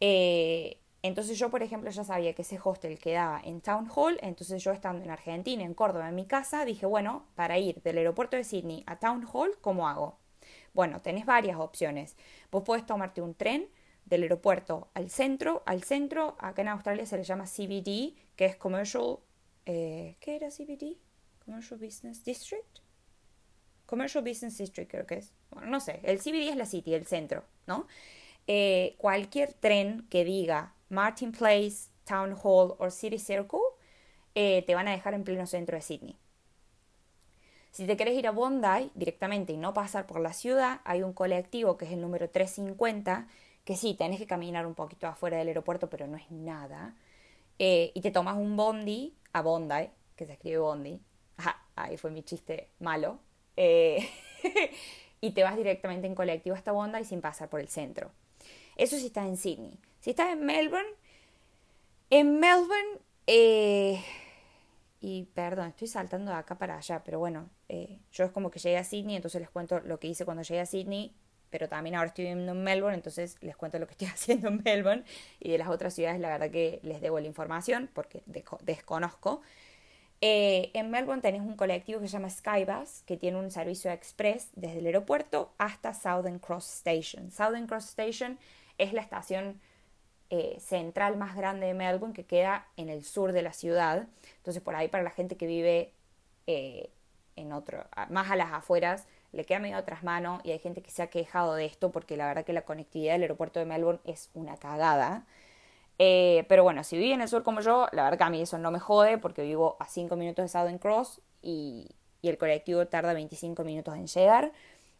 Eh, 0.00 0.78
entonces 1.02 1.38
yo, 1.38 1.50
por 1.50 1.62
ejemplo, 1.62 1.90
ya 1.90 2.04
sabía 2.04 2.34
que 2.34 2.42
ese 2.42 2.58
hostel 2.62 2.98
quedaba 2.98 3.40
en 3.42 3.62
Town 3.62 3.88
Hall, 3.94 4.18
entonces 4.20 4.62
yo 4.62 4.72
estando 4.72 5.02
en 5.02 5.10
Argentina, 5.10 5.64
en 5.64 5.72
Córdoba, 5.72 6.08
en 6.08 6.14
mi 6.14 6.26
casa, 6.26 6.64
dije, 6.66 6.84
bueno, 6.84 7.24
para 7.36 7.58
ir 7.58 7.80
del 7.82 7.98
aeropuerto 7.98 8.36
de 8.36 8.44
Sydney 8.44 8.84
a 8.86 8.98
Town 8.98 9.26
Hall, 9.32 9.52
¿cómo 9.62 9.88
hago? 9.88 10.19
Bueno, 10.74 11.00
tenés 11.00 11.26
varias 11.26 11.58
opciones. 11.58 12.16
Vos 12.50 12.62
podés 12.62 12.86
tomarte 12.86 13.20
un 13.20 13.34
tren 13.34 13.68
del 14.04 14.22
aeropuerto 14.22 14.88
al 14.94 15.10
centro. 15.10 15.62
Al 15.66 15.82
centro, 15.82 16.36
acá 16.38 16.62
en 16.62 16.68
Australia 16.68 17.06
se 17.06 17.16
le 17.16 17.24
llama 17.24 17.46
CBD, 17.46 18.14
que 18.36 18.46
es 18.46 18.56
Commercial... 18.56 19.18
Eh, 19.66 20.16
¿Qué 20.20 20.36
era 20.36 20.48
CBD? 20.48 20.96
Commercial 21.44 21.78
Business 21.78 22.24
District. 22.24 22.80
Commercial 23.86 24.24
Business 24.24 24.56
District 24.58 24.90
creo 24.90 25.06
que 25.06 25.16
es. 25.16 25.32
Bueno, 25.50 25.68
no 25.68 25.80
sé. 25.80 26.00
El 26.02 26.18
CBD 26.18 26.50
es 26.50 26.56
la 26.56 26.66
city, 26.66 26.94
el 26.94 27.06
centro, 27.06 27.44
¿no? 27.66 27.86
Eh, 28.46 28.94
cualquier 28.98 29.52
tren 29.52 30.06
que 30.08 30.24
diga 30.24 30.74
Martin 30.88 31.32
Place, 31.32 31.88
Town 32.04 32.36
Hall 32.42 32.74
o 32.78 32.90
City 32.90 33.18
Circle 33.18 33.60
eh, 34.34 34.64
te 34.66 34.74
van 34.74 34.88
a 34.88 34.92
dejar 34.92 35.14
en 35.14 35.24
pleno 35.24 35.46
centro 35.46 35.76
de 35.76 35.82
Sydney. 35.82 36.16
Si 37.72 37.86
te 37.86 37.96
querés 37.96 38.14
ir 38.14 38.26
a 38.26 38.32
Bondi 38.32 38.90
directamente 38.94 39.52
y 39.52 39.56
no 39.56 39.72
pasar 39.72 40.06
por 40.06 40.20
la 40.20 40.32
ciudad, 40.32 40.80
hay 40.84 41.02
un 41.02 41.12
colectivo 41.12 41.76
que 41.76 41.84
es 41.84 41.92
el 41.92 42.00
número 42.00 42.28
350 42.28 43.28
que 43.64 43.76
sí, 43.76 43.94
tenés 43.94 44.18
que 44.18 44.26
caminar 44.26 44.66
un 44.66 44.74
poquito 44.74 45.06
afuera 45.06 45.36
del 45.36 45.48
aeropuerto, 45.48 45.88
pero 45.88 46.06
no 46.06 46.16
es 46.16 46.30
nada. 46.30 46.94
Eh, 47.58 47.92
y 47.94 48.00
te 48.00 48.10
tomas 48.10 48.36
un 48.36 48.56
bondi 48.56 49.14
a 49.32 49.42
Bondi, 49.42 49.90
que 50.16 50.26
se 50.26 50.32
escribe 50.32 50.58
bondi. 50.58 51.00
Ajá, 51.36 51.62
ahí 51.76 51.96
fue 51.96 52.10
mi 52.10 52.22
chiste 52.22 52.70
malo. 52.80 53.18
Eh, 53.56 54.08
y 55.20 55.32
te 55.32 55.42
vas 55.42 55.56
directamente 55.56 56.06
en 56.06 56.14
colectivo 56.14 56.56
hasta 56.56 56.72
Bondi 56.72 57.04
sin 57.04 57.20
pasar 57.20 57.48
por 57.48 57.60
el 57.60 57.68
centro. 57.68 58.10
Eso 58.76 58.96
sí 58.96 59.06
está 59.06 59.26
en 59.26 59.36
Sydney. 59.36 59.78
Si 60.00 60.10
estás 60.10 60.30
en 60.30 60.44
Melbourne, 60.44 60.88
en 62.08 62.40
Melbourne, 62.40 62.98
eh, 63.26 64.02
y 65.00 65.24
perdón, 65.34 65.68
estoy 65.68 65.88
saltando 65.88 66.32
de 66.32 66.38
acá 66.38 66.56
para 66.56 66.76
allá, 66.78 67.02
pero 67.04 67.18
bueno, 67.18 67.48
yo 68.12 68.24
es 68.24 68.30
como 68.30 68.50
que 68.50 68.58
llegué 68.58 68.78
a 68.78 68.84
Sydney, 68.84 69.16
entonces 69.16 69.40
les 69.40 69.50
cuento 69.50 69.80
lo 69.80 69.98
que 69.98 70.08
hice 70.08 70.24
cuando 70.24 70.42
llegué 70.42 70.60
a 70.60 70.66
Sydney 70.66 71.14
pero 71.50 71.68
también 71.68 71.96
ahora 71.96 72.08
estoy 72.08 72.24
viviendo 72.24 72.52
en 72.52 72.62
Melbourne, 72.62 72.94
entonces 72.94 73.36
les 73.40 73.56
cuento 73.56 73.78
lo 73.78 73.86
que 73.86 73.92
estoy 73.92 74.06
haciendo 74.12 74.48
en 74.48 74.62
Melbourne 74.64 75.04
y 75.40 75.50
de 75.50 75.58
las 75.58 75.68
otras 75.68 75.94
ciudades 75.94 76.20
la 76.20 76.28
verdad 76.28 76.50
que 76.50 76.80
les 76.82 77.00
debo 77.00 77.20
la 77.20 77.26
información 77.26 77.90
porque 77.92 78.22
desconozco. 78.62 79.42
Eh, 80.22 80.70
en 80.74 80.90
Melbourne 80.90 81.22
tenés 81.22 81.40
un 81.40 81.56
colectivo 81.56 82.00
que 82.00 82.06
se 82.06 82.12
llama 82.12 82.28
Skybus, 82.28 83.02
que 83.06 83.16
tiene 83.16 83.38
un 83.38 83.50
servicio 83.50 83.90
express 83.90 84.50
desde 84.54 84.78
el 84.78 84.86
aeropuerto 84.86 85.54
hasta 85.56 85.94
Southern 85.94 86.38
Cross 86.38 86.84
Station. 86.84 87.30
Southern 87.30 87.66
Cross 87.66 87.88
Station 87.88 88.38
es 88.76 88.92
la 88.92 89.00
estación 89.00 89.60
eh, 90.28 90.58
central 90.60 91.16
más 91.16 91.34
grande 91.34 91.66
de 91.66 91.74
Melbourne 91.74 92.14
que 92.14 92.26
queda 92.26 92.68
en 92.76 92.90
el 92.90 93.02
sur 93.02 93.32
de 93.32 93.40
la 93.42 93.54
ciudad. 93.54 94.08
Entonces 94.36 94.62
por 94.62 94.76
ahí 94.76 94.88
para 94.88 95.02
la 95.02 95.10
gente 95.10 95.38
que 95.38 95.46
vive 95.46 95.94
eh, 96.46 96.90
más 97.44 98.30
a 98.30 98.36
las 98.36 98.52
afueras, 98.52 99.06
le 99.32 99.44
queda 99.44 99.58
medio 99.60 99.76
atrás 99.76 100.02
mano 100.02 100.40
y 100.44 100.50
hay 100.50 100.58
gente 100.58 100.82
que 100.82 100.90
se 100.90 101.02
ha 101.02 101.06
quejado 101.08 101.54
de 101.54 101.64
esto 101.64 101.92
porque 101.92 102.16
la 102.16 102.26
verdad 102.26 102.44
que 102.44 102.52
la 102.52 102.62
conectividad 102.62 103.14
del 103.14 103.22
aeropuerto 103.22 103.60
de 103.60 103.66
Melbourne 103.66 104.00
es 104.04 104.30
una 104.34 104.56
cagada. 104.56 105.26
Eh, 106.02 106.46
pero 106.48 106.62
bueno, 106.64 106.82
si 106.82 106.96
vive 106.96 107.12
en 107.12 107.20
el 107.20 107.28
sur 107.28 107.42
como 107.42 107.60
yo, 107.60 107.86
la 107.92 108.04
verdad 108.04 108.18
que 108.18 108.24
a 108.24 108.30
mí 108.30 108.40
eso 108.40 108.56
no 108.58 108.70
me 108.70 108.80
jode 108.80 109.18
porque 109.18 109.42
vivo 109.42 109.76
a 109.80 109.86
5 109.86 110.16
minutos 110.16 110.42
de 110.44 110.48
Southern 110.48 110.78
Cross 110.78 111.20
y, 111.42 111.90
el 112.22 112.38
colectivo 112.38 112.86
tarda 112.86 113.14
25 113.14 113.64
minutos 113.64 113.94
en 113.96 114.06
llegar. 114.06 114.52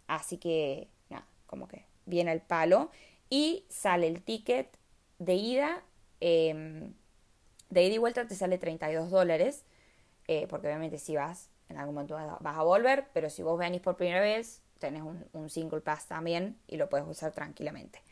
Así 0.07 0.39
que, 0.39 0.89
nada, 1.11 1.27
como 1.47 1.69
que 1.69 1.85
viene 2.07 2.33
el 2.33 2.41
palo. 2.41 2.91
Y 3.29 3.65
sale 3.69 4.07
el 4.09 4.23
ticket 4.23 4.77
de 5.19 5.35
ida 5.35 5.83
em, 6.21 6.95
De 7.71 7.85
ida 7.85 7.95
y 7.95 7.99
vuelta 7.99 8.27
te 8.27 8.35
sale 8.35 8.59
32 8.59 9.11
dólares, 9.11 9.65
eh, 10.29 10.47
porque 10.49 10.69
obviamente 10.69 10.99
si 10.99 11.17
vas, 11.17 11.50
en 11.71 11.79
algún 11.79 11.95
momento 11.95 12.15
vas 12.41 12.57
a 12.59 12.63
volver, 12.63 13.09
pero 13.15 13.31
si 13.31 13.43
vos 13.43 13.59
venís 13.59 13.81
por 13.81 13.97
primera 13.97 14.21
vez, 14.21 14.63
tenés 14.79 15.03
un, 15.03 15.51
single 15.51 15.81
pass 15.81 16.07
también 16.07 16.59
y 16.67 16.77
lo 16.77 16.89
puedes 16.89 17.07
usar 17.07 17.33
tranquilamente. 17.33 18.03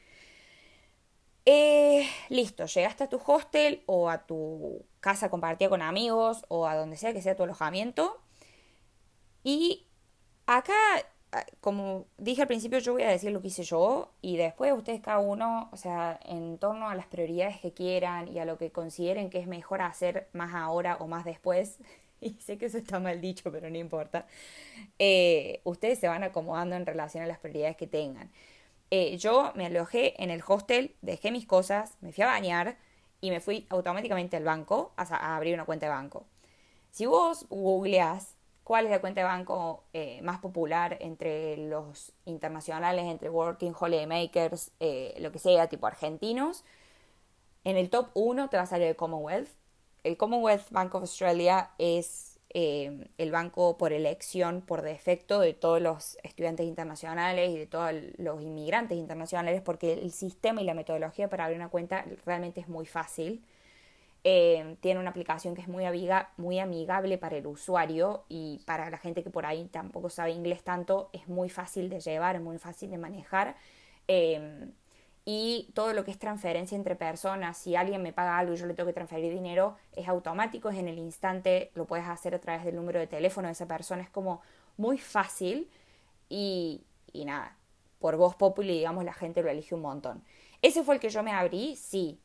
Eh, 1.45 2.07
listo, 2.29 2.67
llegaste 2.67 3.05
a 3.05 3.09
tu 3.09 3.21
hostel 3.25 3.83
o 3.87 4.11
a 4.11 4.27
tu 4.27 4.85
casa 5.01 5.31
compartida 5.31 5.69
con 5.69 5.83
amigos 5.83 6.45
o 6.49 6.67
a 6.67 6.77
donde 6.77 6.97
sea 6.97 7.13
que 7.13 7.23
sea 7.23 7.37
tu 7.37 7.43
alojamiento. 7.43 8.21
Y 9.45 9.87
acá 10.47 10.75
Ah, 11.31 11.45
como 11.61 12.07
dije 12.17 12.41
al 12.43 12.49
principio, 12.49 12.79
yo 12.79 12.95
voy 12.95 13.03
a 13.03 13.11
decir 13.11 13.33
lo 13.33 13.43
que 13.43 13.49
hice 13.49 13.63
yo 13.63 14.13
y 14.23 14.39
después 14.39 14.73
ustedes 14.73 15.03
cada 15.03 15.19
uno, 15.19 15.69
o 15.73 15.77
sea, 15.77 16.19
en 16.25 16.57
torno 16.59 16.89
a 16.89 16.95
las 16.95 17.07
prioridades 17.07 17.61
que 17.61 17.75
quieran 17.75 18.29
y 18.29 18.39
a 18.39 18.47
lo 18.47 18.57
que 18.57 18.73
consideren 18.73 19.29
que 19.29 19.39
es 19.39 19.47
mejor 19.47 19.83
hacer 19.83 20.29
más 20.33 20.55
ahora 20.55 20.97
o 21.01 21.07
más 21.07 21.27
después, 21.27 21.81
y 22.21 22.35
sé 22.35 22.59
que 22.59 22.67
eso 22.67 22.79
está 22.79 22.99
mal 23.01 23.21
dicho, 23.21 23.51
pero 23.53 23.71
no 23.71 23.79
importa, 23.79 24.27
eh, 24.99 25.61
ustedes 25.65 25.99
se 25.99 26.09
van 26.09 26.25
acomodando 26.25 26.77
en 26.77 26.87
relación 26.87 27.25
a 27.25 27.27
las 27.27 27.39
prioridades 27.39 27.77
que 27.77 27.87
tengan. 27.87 28.31
Eh, 28.91 29.17
yo 29.19 29.53
me 29.55 29.67
alojé 29.67 30.23
en 30.23 30.31
el 30.31 30.43
hostel, 30.47 30.95
dejé 31.03 31.31
mis 31.31 31.47
cosas, 31.47 31.97
me 32.01 32.13
fui 32.13 32.25
a 32.25 32.29
bañar 32.29 32.77
y 33.21 33.31
me 33.31 33.41
fui 33.41 33.67
automáticamente 33.69 34.37
al 34.37 34.45
banco 34.45 34.93
a, 34.97 35.37
abrir 35.37 35.55
una 35.55 35.65
cuenta 35.65 35.87
de 35.87 35.91
banco. 35.91 36.27
Si 36.91 37.07
vos 37.07 37.47
googleás 37.51 38.35
cuál 38.65 38.87
es 38.87 38.91
la 38.91 39.01
cuenta 39.01 39.21
de 39.21 39.27
banco 39.27 39.85
eh, 39.93 40.21
más 40.23 40.41
popular 40.41 40.97
entre 41.01 41.57
los 41.57 42.13
internacionales, 42.25 43.05
entre 43.07 43.31
working 43.31 43.75
holiday 43.79 44.07
makers, 44.07 44.73
lo 45.19 45.33
que 45.33 45.39
sea, 45.39 45.69
tipo 45.69 45.87
argentinos. 45.87 46.65
En 47.65 47.77
el 47.77 47.91
top 47.91 48.11
1 48.15 48.49
te 48.49 48.57
va 48.57 48.63
a 48.65 48.67
salir 48.67 48.87
el 48.89 48.97
Commonwealth. 48.97 49.51
El 50.05 50.17
Commonwealth 50.17 50.71
Bank 50.71 50.95
of 50.95 51.03
Australia 51.03 51.71
es 51.79 52.39
eh, 52.51 53.09
el 53.19 53.31
banco 53.31 53.77
por 53.77 53.93
elección, 53.93 54.63
por 54.63 54.83
defecto, 54.83 55.41
de 55.41 55.53
todos 55.53 55.83
los 55.83 56.17
estudiantes 56.23 56.67
internacionales 56.67 57.51
y 57.51 57.59
de 57.59 57.67
todos 57.67 57.93
los 58.17 58.41
inmigrantes 58.41 58.97
internacionales, 58.97 59.61
porque 59.63 59.93
el 59.95 60.13
sistema 60.13 60.63
y 60.63 60.65
la 60.65 60.75
metodología 60.75 61.29
para 61.29 61.45
abrir 61.45 61.59
una 61.59 61.69
cuenta 61.69 62.05
realmente 62.25 62.61
es 62.61 62.69
muy 62.69 62.87
fácil. 62.87 63.45
Eh, 64.25 64.77
tiene 64.81 64.99
una 65.01 65.11
aplicación 65.11 65.55
que 65.55 65.63
es 65.63 65.69
muy, 65.69 65.85
amigable 65.87 67.19
para 67.19 67.37
el 67.37 67.47
usuario 67.47 68.25
y 68.29 68.61
para 68.67 68.91
la 68.91 68.99
gente 68.99 69.23
que 69.23 69.31
por 69.31 69.47
ahí 69.47 69.67
tampoco 69.67 70.11
sabe 70.11 70.33
inglés 70.33 70.63
tanto, 70.63 71.11
es 71.13 71.29
muy 71.29 71.49
fácil 71.51 71.89
de 71.89 72.01
llevar, 72.01 72.37
es 72.37 72.43
muy 72.43 72.59
fácil 72.59 72.91
de 72.91 72.99
manejar. 72.99 73.57
Em, 74.09 74.73
y 75.31 75.71
todo 75.75 75.93
lo 75.93 76.07
que 76.07 76.11
es 76.11 76.19
transferencia 76.19 76.75
entre 76.75 76.97
personas, 76.97 77.59
si 77.59 77.77
alguien 77.77 78.03
me 78.03 78.15
paga 78.15 78.39
algo 78.39 78.55
y 78.55 78.57
yo 78.57 78.65
le 78.65 78.73
tengo 78.73 78.87
que 78.87 78.95
transferir 78.95 79.31
dinero, 79.31 79.77
es 79.95 80.09
automático, 80.09 80.71
es 80.71 80.79
en 80.79 80.89
el 80.89 80.97
instante, 80.97 81.71
lo 81.75 81.85
puedes 81.85 82.07
hacer 82.07 82.35
a 82.35 82.41
través 82.41 82.65
del 82.65 82.77
número 82.77 82.99
de 82.99 83.07
teléfono 83.07 83.47
de 83.47 83.53
esa 83.53 83.69
persona, 83.69 84.01
es 84.01 84.09
como 84.09 84.41
muy 84.79 84.97
fácil 84.97 85.69
y, 86.31 86.83
nada, 87.27 87.59
por 87.99 88.17
voz 88.17 88.37
popular, 88.37 88.73
digamos, 88.73 89.05
la 89.05 89.13
gente 89.13 89.43
lo 89.43 89.51
elige 89.51 89.75
un 89.75 89.83
montón. 89.83 90.25
Ese 90.63 90.83
fue 90.83 90.95
el 90.95 91.01
que 91.03 91.11
yo 91.11 91.23
me 91.23 91.33
abrí, 91.33 91.77
sí, 91.77 92.19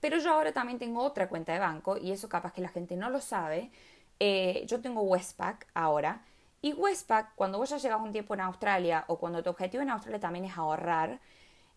pero 0.00 0.16
yo 0.16 0.32
ahora 0.32 0.52
también 0.52 0.78
tengo 0.78 1.02
otra 1.02 1.28
cuenta 1.28 1.52
de 1.52 1.58
banco 1.58 1.98
y 1.98 2.10
eso 2.10 2.26
capaz 2.26 2.54
que 2.54 2.62
la 2.62 2.70
gente 2.70 2.96
no 2.96 3.10
lo 3.10 3.20
sabe. 3.20 3.70
Eh, 4.18 4.64
yo 4.66 4.80
tengo 4.80 5.02
Westpac 5.02 5.66
ahora. 5.74 6.24
Y 6.62 6.72
Westpac, 6.72 7.34
cuando 7.34 7.58
vos 7.58 7.68
ya 7.68 7.76
llevas 7.76 8.00
un 8.00 8.12
tiempo 8.12 8.32
en 8.32 8.40
Australia 8.40 9.04
o 9.08 9.18
cuando 9.18 9.42
tu 9.42 9.50
objetivo 9.50 9.82
en 9.82 9.90
Australia 9.90 10.18
también 10.18 10.46
es 10.46 10.56
ahorrar, 10.56 11.20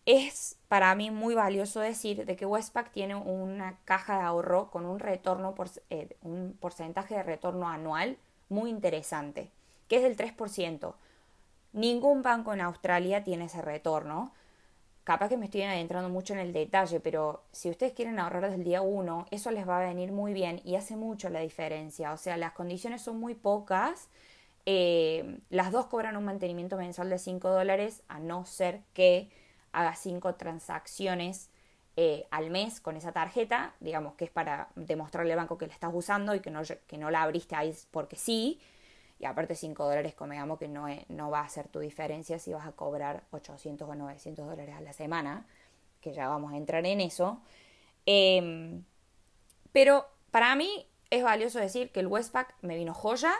es 0.05 0.57
para 0.67 0.93
mí 0.95 1.11
muy 1.11 1.35
valioso 1.35 1.79
decir 1.79 2.25
de 2.25 2.35
que 2.35 2.45
Westpac 2.45 2.91
tiene 2.91 3.15
una 3.15 3.77
caja 3.85 4.17
de 4.17 4.23
ahorro 4.23 4.71
con 4.71 4.85
un 4.85 4.99
retorno, 4.99 5.55
por, 5.55 5.69
eh, 5.89 6.15
un 6.23 6.57
porcentaje 6.59 7.15
de 7.15 7.23
retorno 7.23 7.67
anual 7.69 8.17
muy 8.49 8.69
interesante, 8.69 9.51
que 9.87 9.97
es 9.97 10.03
del 10.03 10.15
3%. 10.17 10.95
Ningún 11.73 12.21
banco 12.21 12.53
en 12.53 12.61
Australia 12.61 13.23
tiene 13.23 13.45
ese 13.45 13.61
retorno 13.61 14.31
capaz 15.03 15.29
que 15.29 15.37
me 15.37 15.45
estoy 15.45 15.63
adentrando 15.63 16.09
mucho 16.09 16.33
en 16.33 16.39
el 16.39 16.53
detalle, 16.53 16.99
pero 16.99 17.43
si 17.51 17.69
ustedes 17.69 17.93
quieren 17.93 18.19
ahorrar 18.19 18.43
desde 18.43 18.55
el 18.55 18.63
día 18.63 18.81
1, 18.81 19.27
eso 19.31 19.51
les 19.51 19.67
va 19.67 19.79
a 19.79 19.87
venir 19.87 20.11
muy 20.11 20.33
bien 20.33 20.61
y 20.63 20.75
hace 20.75 20.95
mucho 20.95 21.29
la 21.29 21.39
diferencia. 21.39 22.13
O 22.13 22.17
sea, 22.17 22.37
las 22.37 22.53
condiciones 22.53 23.01
son 23.01 23.19
muy 23.19 23.33
pocas. 23.33 24.09
Eh, 24.65 25.39
las 25.49 25.71
dos 25.71 25.87
cobran 25.87 26.17
un 26.17 26.25
mantenimiento 26.25 26.77
mensual 26.77 27.09
de 27.09 27.17
5 27.17 27.49
dólares, 27.49 28.03
a 28.07 28.19
no 28.19 28.45
ser 28.45 28.81
que 28.93 29.29
haga 29.71 29.95
5 29.95 30.35
transacciones 30.35 31.49
eh, 31.97 32.25
al 32.31 32.49
mes 32.49 32.79
con 32.79 32.95
esa 32.95 33.11
tarjeta, 33.11 33.73
digamos 33.81 34.13
que 34.15 34.25
es 34.25 34.31
para 34.31 34.69
demostrarle 34.75 35.33
al 35.33 35.37
banco 35.37 35.57
que 35.57 35.67
la 35.67 35.73
estás 35.73 35.91
usando 35.93 36.33
y 36.33 36.39
que 36.39 36.49
no, 36.49 36.61
que 36.87 36.97
no 36.97 37.11
la 37.11 37.23
abriste 37.23 37.55
ahí 37.55 37.75
porque 37.91 38.15
sí. 38.15 38.59
Y 39.19 39.25
aparte 39.25 39.55
5 39.55 39.83
dólares, 39.83 40.15
digamos 40.19 40.57
que 40.57 40.67
no, 40.67 40.87
no 41.09 41.29
va 41.29 41.41
a 41.41 41.49
ser 41.49 41.67
tu 41.67 41.79
diferencia 41.79 42.39
si 42.39 42.53
vas 42.53 42.65
a 42.65 42.71
cobrar 42.71 43.23
800 43.31 43.87
o 43.87 43.95
900 43.95 44.47
dólares 44.47 44.75
a 44.75 44.81
la 44.81 44.93
semana, 44.93 45.45
que 45.99 46.13
ya 46.13 46.27
vamos 46.27 46.53
a 46.53 46.57
entrar 46.57 46.85
en 46.85 47.01
eso. 47.01 47.39
Em, 48.05 48.83
pero 49.71 50.07
para 50.31 50.55
mí 50.55 50.87
es 51.11 51.23
valioso 51.23 51.59
decir 51.59 51.91
que 51.91 51.99
el 51.99 52.07
Westpac 52.07 52.55
me 52.61 52.75
vino 52.75 52.93
joya. 52.93 53.33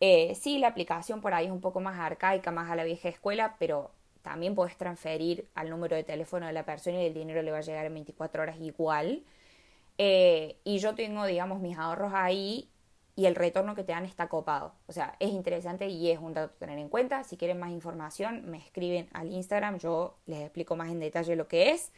Eh, 0.00 0.34
sí, 0.36 0.58
la 0.58 0.68
aplicación 0.68 1.20
por 1.20 1.34
ahí 1.34 1.46
es 1.46 1.52
un 1.52 1.60
poco 1.60 1.80
más 1.80 1.98
arcaica, 1.98 2.50
más 2.50 2.70
a 2.70 2.76
la 2.76 2.84
vieja 2.84 3.08
escuela, 3.08 3.56
pero 3.58 3.90
también 4.22 4.54
puedes 4.54 4.76
transferir 4.76 5.48
al 5.54 5.70
número 5.70 5.96
de 5.96 6.04
teléfono 6.04 6.46
de 6.46 6.52
la 6.52 6.64
persona 6.64 7.02
y 7.02 7.06
el 7.06 7.14
dinero 7.14 7.42
le 7.42 7.50
va 7.50 7.58
a 7.58 7.62
llegar 7.62 7.86
en 7.86 7.94
24 7.94 8.42
horas 8.42 8.56
igual. 8.60 9.24
Eh, 9.98 10.56
y 10.64 10.78
yo 10.78 10.94
tengo, 10.94 11.26
digamos, 11.26 11.60
mis 11.60 11.76
ahorros 11.78 12.12
ahí 12.14 12.70
y 13.16 13.26
el 13.26 13.34
retorno 13.34 13.74
que 13.74 13.84
te 13.84 13.92
dan 13.92 14.04
está 14.04 14.28
copado. 14.28 14.74
O 14.86 14.92
sea, 14.92 15.16
es 15.20 15.30
interesante 15.30 15.88
y 15.88 16.10
es 16.10 16.18
un 16.18 16.34
dato 16.34 16.54
a 16.54 16.58
tener 16.58 16.78
en 16.78 16.88
cuenta. 16.88 17.24
Si 17.24 17.36
quieren 17.36 17.58
más 17.58 17.70
información, 17.70 18.50
me 18.50 18.58
escriben 18.58 19.08
al 19.12 19.32
Instagram, 19.32 19.78
yo 19.78 20.16
les 20.26 20.40
explico 20.40 20.76
más 20.76 20.90
en 20.90 21.00
detalle 21.00 21.36
lo 21.36 21.48
que 21.48 21.70
es. 21.70 21.92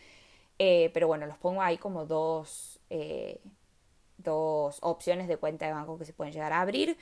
Eh, 0.59 0.91
pero 0.95 1.07
bueno, 1.07 1.27
los 1.27 1.39
pongo 1.39 1.63
ahí 1.63 1.79
como 1.79 2.07
dos, 2.07 2.81
eh, 2.91 3.41
dos 4.19 4.79
opciones 4.83 5.29
de 5.29 5.37
cuenta 5.37 5.67
de 5.67 5.73
banco 5.73 5.99
que 5.99 6.05
se 6.05 6.13
pueden 6.13 6.33
llegar 6.33 6.53
a 6.53 6.61
abrir. 6.61 6.97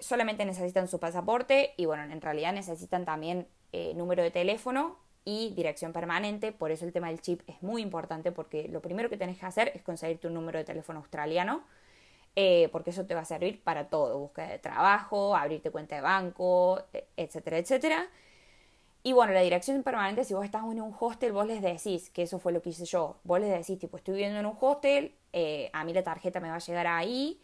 Solamente 0.00 0.44
necesitan 0.44 0.88
su 0.88 0.98
pasaporte 1.00 1.74
y 1.76 1.86
bueno, 1.86 2.02
en 2.02 2.20
realidad 2.20 2.52
necesitan 2.52 3.04
también 3.04 3.48
número 3.72 4.22
de 4.22 4.30
teléfono 4.30 4.96
y 5.24 5.50
dirección 5.54 5.92
permanente. 5.92 6.52
Por 6.52 6.70
eso 6.70 6.84
el 6.84 6.92
tema 6.92 7.08
del 7.08 7.20
chip 7.20 7.42
es 7.46 7.62
muy 7.62 7.82
importante 7.82 8.32
porque 8.32 8.68
lo 8.68 8.80
primero 8.80 9.10
que 9.10 9.16
tenés 9.16 9.38
que 9.38 9.46
hacer 9.46 9.72
es 9.74 9.82
conseguir 9.82 10.18
tu 10.18 10.30
número 10.30 10.58
de 10.58 10.64
teléfono 10.64 11.00
australiano 11.00 11.64
eh, 12.40 12.68
porque 12.70 12.90
eso 12.90 13.04
te 13.04 13.16
va 13.16 13.22
a 13.22 13.24
servir 13.24 13.60
para 13.64 13.88
todo, 13.88 14.16
búsqueda 14.16 14.46
de 14.46 14.58
trabajo, 14.60 15.34
abrirte 15.34 15.72
cuenta 15.72 15.96
de 15.96 16.02
banco, 16.02 16.80
e, 16.92 17.08
etcétera, 17.16 17.58
etcétera. 17.58 18.08
Y 19.02 19.12
bueno, 19.12 19.32
la 19.32 19.40
dirección 19.40 19.82
permanente, 19.82 20.22
si 20.22 20.34
vos 20.34 20.44
estás 20.44 20.62
en 20.62 20.80
un 20.80 20.94
hostel, 21.00 21.32
vos 21.32 21.48
les 21.48 21.62
decís, 21.62 22.10
que 22.10 22.22
eso 22.22 22.38
fue 22.38 22.52
lo 22.52 22.62
que 22.62 22.70
hice 22.70 22.84
yo, 22.84 23.16
vos 23.24 23.40
les 23.40 23.50
decís, 23.50 23.80
tipo, 23.80 23.96
estoy 23.96 24.14
viviendo 24.14 24.38
en 24.38 24.46
un 24.46 24.56
hostel, 24.60 25.16
eh, 25.32 25.68
a 25.72 25.82
mí 25.82 25.92
la 25.92 26.04
tarjeta 26.04 26.38
me 26.38 26.48
va 26.48 26.54
a 26.54 26.58
llegar 26.60 26.86
ahí, 26.86 27.40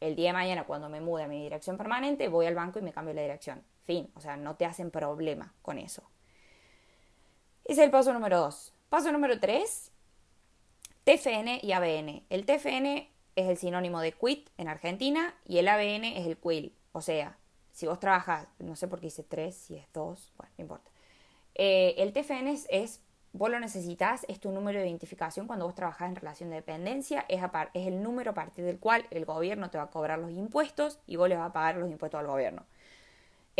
el 0.00 0.16
día 0.16 0.28
de 0.30 0.32
mañana 0.32 0.64
cuando 0.64 0.88
me 0.88 1.02
mude 1.02 1.24
a 1.24 1.28
mi 1.28 1.42
dirección 1.42 1.76
permanente, 1.76 2.28
voy 2.28 2.46
al 2.46 2.54
banco 2.54 2.78
y 2.78 2.82
me 2.82 2.92
cambio 2.92 3.12
la 3.12 3.20
dirección. 3.20 3.62
Fin, 3.88 4.10
o 4.16 4.20
sea, 4.20 4.36
no 4.36 4.54
te 4.54 4.66
hacen 4.66 4.90
problema 4.90 5.54
con 5.62 5.78
eso. 5.78 6.02
Ese 7.64 7.80
es 7.80 7.86
el 7.86 7.90
paso 7.90 8.12
número 8.12 8.38
dos. 8.38 8.74
Paso 8.90 9.10
número 9.12 9.40
tres, 9.40 9.92
TFN 11.04 11.60
y 11.62 11.72
ABN. 11.72 12.22
El 12.28 12.44
TFN 12.44 13.08
es 13.34 13.48
el 13.48 13.56
sinónimo 13.56 14.02
de 14.02 14.12
quit 14.12 14.50
en 14.58 14.68
Argentina 14.68 15.34
y 15.46 15.56
el 15.56 15.68
ABN 15.68 16.04
es 16.04 16.26
el 16.26 16.36
quill. 16.36 16.74
O 16.92 17.00
sea, 17.00 17.38
si 17.72 17.86
vos 17.86 17.98
trabajas, 17.98 18.46
no 18.58 18.76
sé 18.76 18.88
por 18.88 19.00
qué 19.00 19.06
dice 19.06 19.22
tres, 19.22 19.54
si 19.54 19.76
es 19.76 19.90
dos, 19.94 20.34
bueno, 20.36 20.52
no 20.58 20.62
importa. 20.64 20.90
Eh, 21.54 21.94
el 21.96 22.12
TFN 22.12 22.46
es, 22.68 23.00
vos 23.32 23.48
lo 23.48 23.58
necesitas, 23.58 24.26
es 24.28 24.38
tu 24.38 24.52
número 24.52 24.80
de 24.80 24.86
identificación 24.86 25.46
cuando 25.46 25.64
vos 25.64 25.74
trabajas 25.74 26.10
en 26.10 26.16
relación 26.16 26.50
de 26.50 26.56
dependencia, 26.56 27.24
es, 27.30 27.42
es 27.72 27.86
el 27.86 28.02
número 28.02 28.32
a 28.32 28.34
partir 28.34 28.66
del 28.66 28.78
cual 28.78 29.06
el 29.10 29.24
gobierno 29.24 29.70
te 29.70 29.78
va 29.78 29.84
a 29.84 29.90
cobrar 29.90 30.18
los 30.18 30.32
impuestos 30.32 30.98
y 31.06 31.16
vos 31.16 31.30
le 31.30 31.38
vas 31.38 31.48
a 31.48 31.54
pagar 31.54 31.76
los 31.76 31.90
impuestos 31.90 32.20
al 32.20 32.26
gobierno. 32.26 32.66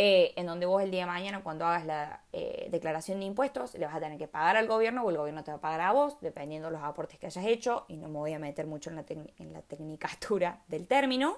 Eh, 0.01 0.31
en 0.37 0.45
donde 0.45 0.65
vos 0.65 0.81
el 0.81 0.91
día 0.91 1.01
de 1.01 1.07
mañana, 1.07 1.43
cuando 1.43 1.65
hagas 1.65 1.85
la 1.85 2.23
eh, 2.31 2.69
declaración 2.71 3.19
de 3.19 3.25
impuestos, 3.25 3.73
le 3.73 3.85
vas 3.85 3.93
a 3.93 3.99
tener 3.99 4.17
que 4.17 4.29
pagar 4.29 4.55
al 4.55 4.65
gobierno 4.65 5.03
o 5.03 5.09
el 5.09 5.17
gobierno 5.17 5.43
te 5.43 5.51
va 5.51 5.57
a 5.57 5.59
pagar 5.59 5.81
a 5.81 5.91
vos, 5.91 6.21
dependiendo 6.21 6.69
de 6.69 6.75
los 6.75 6.83
aportes 6.83 7.19
que 7.19 7.25
hayas 7.25 7.45
hecho, 7.45 7.83
y 7.89 7.97
no 7.97 8.07
me 8.07 8.17
voy 8.17 8.31
a 8.31 8.39
meter 8.39 8.65
mucho 8.65 8.91
en 8.91 8.95
la, 8.95 9.05
en 9.09 9.51
la 9.51 9.61
tecnicatura 9.61 10.63
del 10.69 10.87
término. 10.87 11.37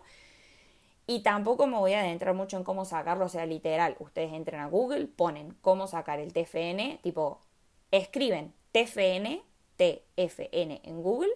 Y 1.07 1.23
tampoco 1.23 1.65
me 1.65 1.77
voy 1.77 1.93
a 1.93 2.01
adentrar 2.01 2.35
mucho 2.35 2.55
en 2.55 2.63
cómo 2.63 2.85
sacarlo, 2.85 3.25
o 3.25 3.29
sea, 3.29 3.47
literal, 3.47 3.95
ustedes 3.97 4.31
entren 4.31 4.61
a 4.61 4.67
Google, 4.67 5.07
ponen 5.07 5.57
cómo 5.61 5.87
sacar 5.87 6.19
el 6.19 6.31
TFN, 6.31 6.99
tipo, 7.01 7.41
escriben 7.89 8.53
TFN, 8.73 9.41
TFN 9.75 10.81
en 10.83 11.01
Google, 11.01 11.31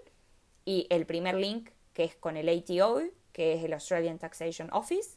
y 0.63 0.85
el 0.91 1.07
primer 1.07 1.33
link, 1.33 1.71
que 1.93 2.03
es 2.03 2.15
con 2.15 2.37
el 2.37 2.49
ATO, 2.49 3.01
que 3.31 3.53
es 3.53 3.63
el 3.63 3.73
Australian 3.73 4.19
Taxation 4.19 4.69
Office, 4.71 5.14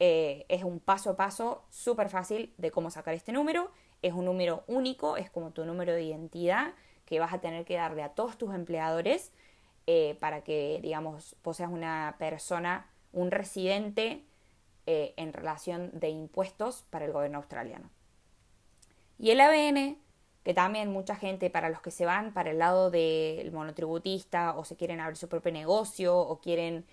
eh, 0.00 0.46
es 0.48 0.62
un 0.62 0.78
paso 0.78 1.10
a 1.10 1.16
paso 1.16 1.64
súper 1.70 2.08
fácil 2.08 2.54
de 2.56 2.70
cómo 2.70 2.90
sacar 2.90 3.14
este 3.14 3.32
número. 3.32 3.70
Es 4.02 4.12
un 4.12 4.26
número 4.26 4.62
único, 4.68 5.16
es 5.16 5.30
como 5.30 5.50
tu 5.50 5.64
número 5.64 5.92
de 5.92 6.02
identidad 6.02 6.74
que 7.04 7.18
vas 7.18 7.32
a 7.32 7.40
tener 7.40 7.64
que 7.64 7.74
darle 7.74 8.02
a 8.02 8.10
todos 8.10 8.38
tus 8.38 8.54
empleadores 8.54 9.32
eh, 9.86 10.16
para 10.20 10.44
que, 10.44 10.78
digamos, 10.82 11.36
vos 11.42 11.56
seas 11.56 11.70
una 11.72 12.16
persona, 12.18 12.86
un 13.12 13.30
residente 13.30 14.24
eh, 14.86 15.14
en 15.16 15.32
relación 15.32 15.90
de 15.98 16.10
impuestos 16.10 16.84
para 16.90 17.06
el 17.06 17.12
gobierno 17.12 17.38
australiano. 17.38 17.90
Y 19.18 19.30
el 19.30 19.40
ABN, 19.40 19.98
que 20.44 20.54
también 20.54 20.92
mucha 20.92 21.16
gente, 21.16 21.50
para 21.50 21.70
los 21.70 21.80
que 21.80 21.90
se 21.90 22.04
van 22.04 22.32
para 22.32 22.50
el 22.50 22.58
lado 22.58 22.90
del 22.90 23.50
monotributista 23.50 24.56
o 24.56 24.64
se 24.64 24.76
quieren 24.76 25.00
abrir 25.00 25.16
su 25.16 25.28
propio 25.28 25.50
negocio 25.50 26.16
o 26.16 26.40
quieren 26.40 26.86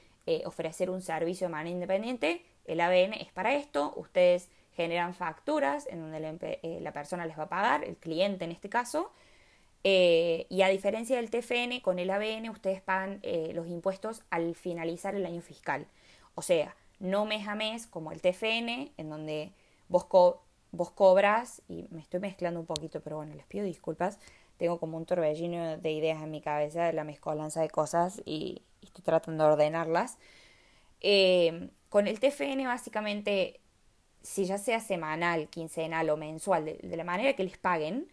ofrecer 0.46 0.90
un 0.90 1.04
servicio 1.04 1.46
de 1.46 1.52
manera 1.52 1.70
independiente, 1.70 2.44
el 2.66 2.82
ABN 2.82 3.14
es 3.14 3.32
para 3.32 3.56
esto. 3.56 3.94
Ustedes 3.96 4.50
generan 4.76 5.14
facturas 5.14 5.88
en 5.88 6.02
donde 6.02 6.60
eh, 6.64 6.80
la 6.82 6.92
persona 6.92 7.26
les 7.26 7.38
va 7.38 7.44
a 7.44 7.50
pagar, 7.50 7.84
el 7.84 7.98
cliente 7.98 8.46
en 8.46 8.52
este 8.52 8.70
caso. 8.70 9.12
Eh, 9.84 10.48
y 10.50 10.64
a 10.64 10.70
diferencia 10.70 11.16
del 11.16 11.30
TFN, 11.30 11.80
con 11.82 12.00
el 12.00 12.10
ABN 12.10 12.50
ustedes 12.50 12.82
pagan 12.82 13.22
los 13.54 13.68
impuestos 13.68 14.24
al 14.32 14.56
finalizar 14.56 15.16
el 15.16 15.26
año 15.26 15.42
fiscal. 15.42 15.88
O 16.34 16.42
sea, 16.42 16.76
no 17.00 17.26
mes 17.26 17.48
a 17.48 17.56
mes 17.56 17.88
como 17.88 18.12
el 18.12 18.22
TFN, 18.22 18.92
en 18.98 19.10
donde 19.10 19.54
vos, 19.88 20.06
cobras, 20.06 21.62
y 21.68 21.88
me 21.92 22.02
estoy 22.02 22.20
mezclando 22.20 22.60
un 22.60 22.66
poquito, 22.66 23.02
pero 23.02 23.18
bueno, 23.18 23.36
les 23.36 23.46
pido 23.46 23.66
disculpas. 23.66 24.20
Tengo 24.58 24.80
como 24.80 24.98
un 24.98 25.06
torbellino 25.06 25.78
de 25.78 25.92
ideas 25.92 26.22
en 26.24 26.32
mi 26.32 26.42
cabeza, 26.42 26.86
de 26.86 26.94
la 26.94 27.04
mezcolanza 27.04 27.62
de 27.62 27.70
cosas 27.70 28.22
y, 28.26 28.62
estoy 28.82 29.04
tratando 29.04 29.44
de 29.46 29.52
ordenarlas. 29.52 30.18
Eh, 31.02 31.70
con 31.90 32.08
el 32.08 32.20
TFN 32.20 32.66
básicamente, 32.66 33.60
si 34.22 34.46
ya 34.46 34.58
sea 34.58 34.80
semanal, 34.80 35.50
quincenal 35.50 36.10
o 36.10 36.18
mensual, 36.18 36.66
de, 36.66 36.98
la 36.98 37.04
manera 37.04 37.34
que 37.34 37.44
les 37.44 37.58
paguen, 37.58 38.08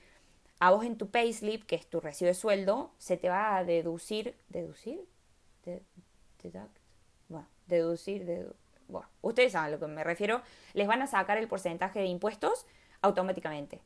a 0.61 0.71
vos 0.71 0.85
en 0.85 0.97
tu 0.97 1.11
payslip, 1.11 1.64
que 1.64 1.76
es 1.76 1.87
tu 1.88 2.00
recibo 2.00 2.29
de 2.29 2.35
sueldo, 2.35 2.93
se 2.99 3.17
te 3.17 3.29
va 3.29 3.57
a 3.57 3.64
deducir, 3.64 4.37
deducir, 4.49 5.00
deduct, 5.64 6.79
bueno, 7.29 7.49
deducir, 7.67 8.55
bueno, 8.88 9.09
ustedes 9.23 9.52
saben 9.52 9.69
a 9.69 9.76
lo 9.76 9.81
que 9.81 9.87
me 9.87 10.05
refiero, 10.05 10.43
les 10.75 10.87
van 10.87 11.02
a 11.02 11.07
sacar 11.07 11.38
el 11.38 11.49
porcentaje 11.49 12.00
de 12.00 12.07
impuestos 12.07 12.67
automáticamente 13.00 13.81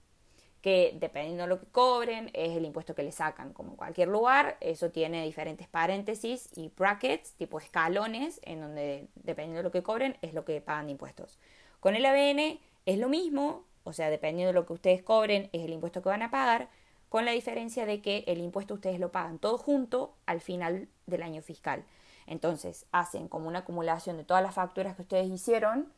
que 0.63 0.97
dependiendo 0.99 1.45
de 1.45 1.49
lo 1.49 1.61
que 1.61 1.67
cobren 1.67 2.31
es 2.33 2.57
el 2.57 2.65
impuesto 2.65 2.95
que 2.95 3.03
le 3.03 3.13
sacan, 3.13 3.53
como 3.53 3.71
en 3.71 3.77
cualquier 3.77 4.09
lugar, 4.09 4.57
eso 4.61 4.91
tiene 4.91 5.25
diferentes 5.25 5.69
paréntesis 5.69 6.49
y 6.57 6.73
brackets, 6.77 7.33
tipo 7.35 7.59
escalones, 7.59 8.41
en 8.43 8.61
donde 8.61 9.09
dependiendo 9.15 9.59
de 9.59 9.63
lo 9.63 9.71
que 9.71 9.83
cobren 9.83 10.17
es 10.23 10.35
lo 10.35 10.45
que 10.45 10.61
pagan 10.61 10.87
de 10.87 10.93
impuestos. 10.93 11.39
Con 11.81 11.95
el 11.95 12.05
ABN 12.05 12.59
es 12.87 12.99
lo 12.99 13.09
mismo, 13.09 13.65
o 13.85 13.93
sea, 13.93 14.11
dependiendo 14.11 14.49
de 14.49 14.55
lo 14.55 14.67
que 14.67 14.73
ustedes 14.73 15.03
cobren 15.03 15.49
es 15.53 15.63
el 15.63 15.73
impuesto 15.73 16.03
que 16.03 16.09
van 16.09 16.23
a 16.23 16.31
pagar, 16.31 16.69
con 17.09 17.25
la 17.25 17.33
diferencia 17.33 17.87
de 17.87 18.01
que 18.03 18.25
el 18.27 18.39
impuesto 18.41 18.75
ustedes 18.75 18.99
lo 18.99 19.13
pagan 19.13 19.39
todo 19.39 19.59
junto 19.59 20.15
al 20.27 20.41
final 20.41 20.89
del 21.07 21.23
año 21.23 21.43
fiscal. 21.43 21.85
Entonces, 22.27 22.87
hacen 22.91 23.29
como 23.29 23.47
una 23.47 23.61
acumulación 23.61 24.17
de 24.17 24.25
todas 24.25 24.43
las 24.43 24.55
facturas 24.55 24.97
que 24.97 25.03
ustedes 25.03 25.31
hicieron 25.31 25.93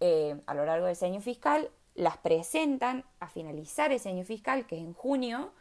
eh, 0.00 0.40
a 0.46 0.54
lo 0.54 0.64
largo 0.64 0.86
de 0.86 0.92
ese 0.92 1.04
año 1.04 1.20
fiscal 1.20 1.70
las 1.94 2.16
presentan 2.18 3.04
a 3.18 3.28
finalizar 3.28 3.92
ese 3.92 4.08
año 4.08 4.24
fiscal, 4.24 4.66
que 4.66 4.76
es 4.76 4.82
en 4.82 4.94
junio, 4.94 5.52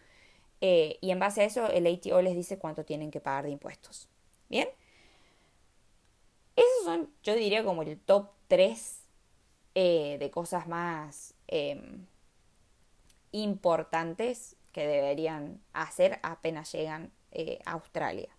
eh, 0.61 0.97
y 1.01 1.11
en 1.11 1.19
base 1.19 1.41
a 1.41 1.45
eso 1.45 1.69
el 1.69 1.87
ATO 1.87 2.21
les 2.21 2.35
dice 2.35 2.59
cuánto 2.59 2.83
tienen 2.83 3.11
que 3.11 3.21
pagar 3.21 3.45
de 3.45 3.51
impuestos. 3.51 4.07
¿Bien? 4.49 4.67
Esos 6.55 6.83
son, 6.83 7.09
yo 7.23 7.35
diría, 7.35 7.63
como 7.63 7.83
el 7.83 7.99
top 7.99 8.31
3 8.47 9.03
eh, 9.75 10.17
de 10.19 10.31
cosas 10.31 10.67
más 10.67 11.33
em, 11.47 12.05
importantes 13.31 14.57
que 14.73 14.85
deberían 14.85 15.61
hacer 15.73 16.19
apenas 16.23 16.71
llegan 16.71 17.11
eh, 17.31 17.59
a 17.65 17.73
Australia. 17.73 18.29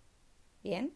¿Bien? 0.63 0.95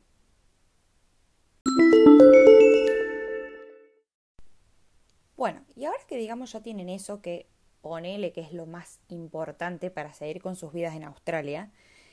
Bueno, 5.45 5.61
y 5.77 5.85
ahora 5.85 5.99
que 6.09 6.17
digamos 6.17 6.53
ya 6.53 6.63
tienen 6.63 6.89
eso, 6.89 7.21
que 7.21 7.47
ponele 7.83 8.33
que 8.33 8.41
es 8.41 8.55
lo 8.55 8.65
más 8.65 8.99
importante 9.09 9.91
para 9.91 10.15
seguir 10.15 10.41
con 10.41 10.57
sus 10.57 10.73
vidas 10.73 10.97
en 10.97 11.05
Australia, 11.05 11.71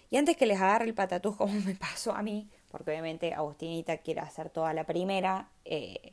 y 0.10 0.18
antes 0.18 0.36
que 0.36 0.46
les 0.46 0.60
agarre 0.60 0.84
el 0.84 0.94
patatús 0.94 1.38
como 1.38 1.54
me 1.62 1.76
pasó 1.76 2.12
a 2.12 2.24
mí, 2.24 2.50
porque 2.70 2.92
obviamente 2.92 3.34
Agustinita 3.34 4.00
quiere 4.00 4.20
hacer 4.20 4.50
toda 4.50 4.74
la 4.74 4.84
primera 4.84 5.50
eh, 5.64 6.12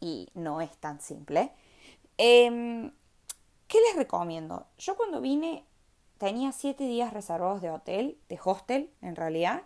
y 0.00 0.30
no 0.32 0.62
es 0.62 0.74
tan 0.78 1.02
simple, 1.02 1.52
em, 2.16 2.92
¿qué 3.68 3.78
les 3.86 3.96
recomiendo? 3.96 4.66
Yo 4.78 4.96
cuando 4.96 5.20
vine 5.20 5.66
tenía 6.16 6.52
siete 6.52 6.84
días 6.84 7.12
reservados 7.12 7.60
de 7.60 7.68
hotel, 7.68 8.16
de 8.30 8.40
hostel 8.42 8.90
en 9.02 9.16
realidad. 9.16 9.64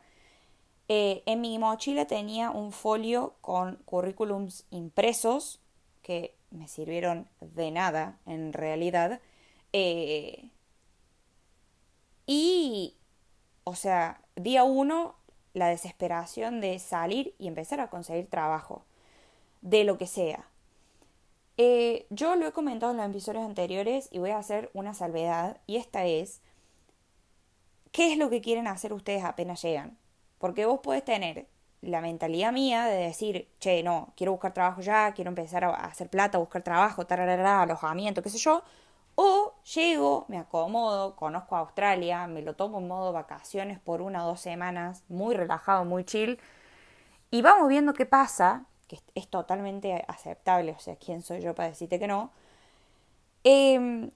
Eh, 0.88 1.22
en 1.26 1.40
mi 1.42 1.60
mochila 1.60 2.08
tenía 2.08 2.50
un 2.50 2.72
folio 2.72 3.36
con 3.40 3.76
currículums 3.84 4.66
impresos 4.70 5.60
que 6.02 6.36
me 6.56 6.68
sirvieron 6.68 7.28
de 7.40 7.70
nada 7.70 8.18
en 8.26 8.52
realidad. 8.52 9.20
Eh, 9.72 10.50
y, 12.26 12.96
o 13.64 13.74
sea, 13.74 14.20
día 14.34 14.64
uno, 14.64 15.16
la 15.54 15.68
desesperación 15.68 16.60
de 16.60 16.78
salir 16.78 17.34
y 17.38 17.48
empezar 17.48 17.80
a 17.80 17.90
conseguir 17.90 18.28
trabajo, 18.28 18.84
de 19.60 19.84
lo 19.84 19.98
que 19.98 20.06
sea. 20.06 20.48
Eh, 21.58 22.06
yo 22.10 22.36
lo 22.36 22.46
he 22.46 22.52
comentado 22.52 22.92
en 22.92 22.98
los 22.98 23.08
episodios 23.08 23.44
anteriores 23.44 24.08
y 24.10 24.18
voy 24.18 24.30
a 24.30 24.38
hacer 24.38 24.70
una 24.74 24.92
salvedad, 24.94 25.60
y 25.66 25.76
esta 25.76 26.04
es, 26.04 26.40
¿qué 27.92 28.12
es 28.12 28.18
lo 28.18 28.28
que 28.28 28.42
quieren 28.42 28.66
hacer 28.66 28.92
ustedes 28.92 29.24
apenas 29.24 29.62
llegan? 29.62 29.96
Porque 30.38 30.66
vos 30.66 30.80
puedes 30.82 31.04
tener 31.04 31.46
la 31.82 32.00
mentalidad 32.00 32.52
mía 32.52 32.86
de 32.86 32.96
decir, 32.96 33.48
che, 33.60 33.82
no, 33.82 34.12
quiero 34.16 34.32
buscar 34.32 34.52
trabajo 34.52 34.80
ya, 34.80 35.12
quiero 35.12 35.30
empezar 35.30 35.64
a 35.64 35.70
hacer 35.70 36.08
plata, 36.08 36.38
buscar 36.38 36.62
trabajo, 36.62 37.06
tararara, 37.06 37.62
alojamiento, 37.62 38.22
qué 38.22 38.30
sé 38.30 38.38
yo, 38.38 38.62
o 39.14 39.54
llego, 39.74 40.26
me 40.28 40.38
acomodo, 40.38 41.16
conozco 41.16 41.56
a 41.56 41.60
Australia, 41.60 42.26
me 42.26 42.42
lo 42.42 42.54
tomo 42.54 42.78
en 42.78 42.88
modo 42.88 43.12
vacaciones 43.12 43.78
por 43.80 44.02
una 44.02 44.24
o 44.24 44.28
dos 44.28 44.40
semanas, 44.40 45.04
muy 45.08 45.34
relajado, 45.34 45.84
muy 45.84 46.04
chill, 46.04 46.38
y 47.30 47.42
vamos 47.42 47.68
viendo 47.68 47.94
qué 47.94 48.06
pasa, 48.06 48.66
que 48.88 49.00
es 49.14 49.28
totalmente 49.28 50.04
aceptable, 50.08 50.72
o 50.72 50.78
sea, 50.80 50.96
¿quién 50.96 51.22
soy 51.22 51.40
yo 51.40 51.54
para 51.54 51.68
decirte 51.70 51.98
que 51.98 52.06
no? 52.06 52.30
Em, 53.44 54.10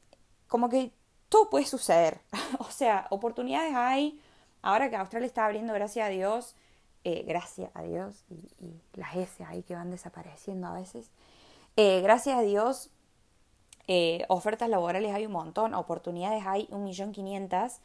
como 0.49 0.69
que 0.69 0.93
todo 1.29 1.51
puede 1.51 1.67
suceder, 1.67 2.21
o 2.59 2.71
sea, 2.71 3.07
oportunidades 3.11 3.75
hay, 3.75 4.21
ahora 4.63 4.91
que 4.91 4.97
Australia 4.97 5.27
está 5.27 5.47
abriendo, 5.47 5.73
gracias 5.73 6.07
a 6.07 6.11
Dios, 6.11 6.57
eh, 7.03 7.25
gracias 7.27 7.71
a 7.75 7.83
Dios, 7.83 8.25
y, 8.29 8.75
las 8.93 9.17
S 9.17 9.43
ahí 9.45 9.63
que 9.63 9.75
van 9.75 9.91
desapareciendo 9.91 10.67
a 10.67 10.75
veces, 10.75 11.11
eh, 11.77 12.01
gracias 12.03 12.39
a 12.39 12.43
Dios, 12.43 12.91
eh, 13.87 14.27
ofertas 14.29 14.69
laborales 14.69 15.15
hay 15.15 15.25
un 15.25 15.33
montón, 15.33 15.73
oportunidades 15.75 16.45
hay 16.47 16.69
un 16.71 16.85
millón 16.85 17.13
quinientas, 17.13 17.81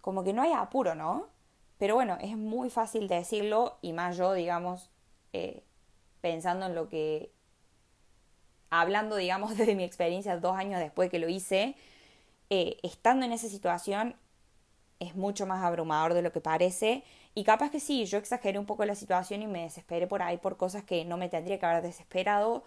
como 0.00 0.24
que 0.24 0.32
no 0.32 0.42
hay 0.42 0.52
apuro, 0.52 0.94
¿no? 0.94 1.26
Pero 1.78 1.94
bueno, 1.94 2.18
es 2.20 2.36
muy 2.36 2.68
fácil 2.70 3.08
decirlo 3.08 3.76
y 3.80 3.92
más 3.92 4.16
yo, 4.16 4.32
digamos, 4.34 4.90
pensando 6.20 6.66
en 6.66 6.74
lo 6.74 6.88
que, 6.88 7.32
hablando, 8.70 9.16
digamos, 9.16 9.50
desde 9.56 9.74
mi 9.74 9.84
experiencia 9.84 10.36
dos 10.38 10.56
años 10.56 10.80
después 10.80 11.10
que 11.10 11.18
lo 11.18 11.28
hice, 11.28 11.76
estando 12.48 13.26
en 13.26 13.32
esa 13.32 13.48
situación 13.48 14.16
es 15.00 15.16
mucho 15.16 15.46
más 15.46 15.64
abrumador 15.64 16.14
de 16.14 16.22
lo 16.22 16.32
que 16.32 16.40
parece 16.40 17.02
y 17.34 17.44
capaz 17.44 17.70
que 17.70 17.80
sí, 17.80 18.04
yo 18.06 18.18
exageré 18.18 18.58
un 18.58 18.66
poco 18.66 18.84
la 18.84 18.94
situación 18.94 19.42
y 19.42 19.46
me 19.46 19.62
desesperé 19.62 20.06
por 20.06 20.22
ahí 20.22 20.36
por 20.38 20.56
cosas 20.56 20.84
que 20.84 21.04
no 21.04 21.16
me 21.16 21.28
tendría 21.28 21.58
que 21.58 21.66
haber 21.66 21.82
desesperado. 21.82 22.64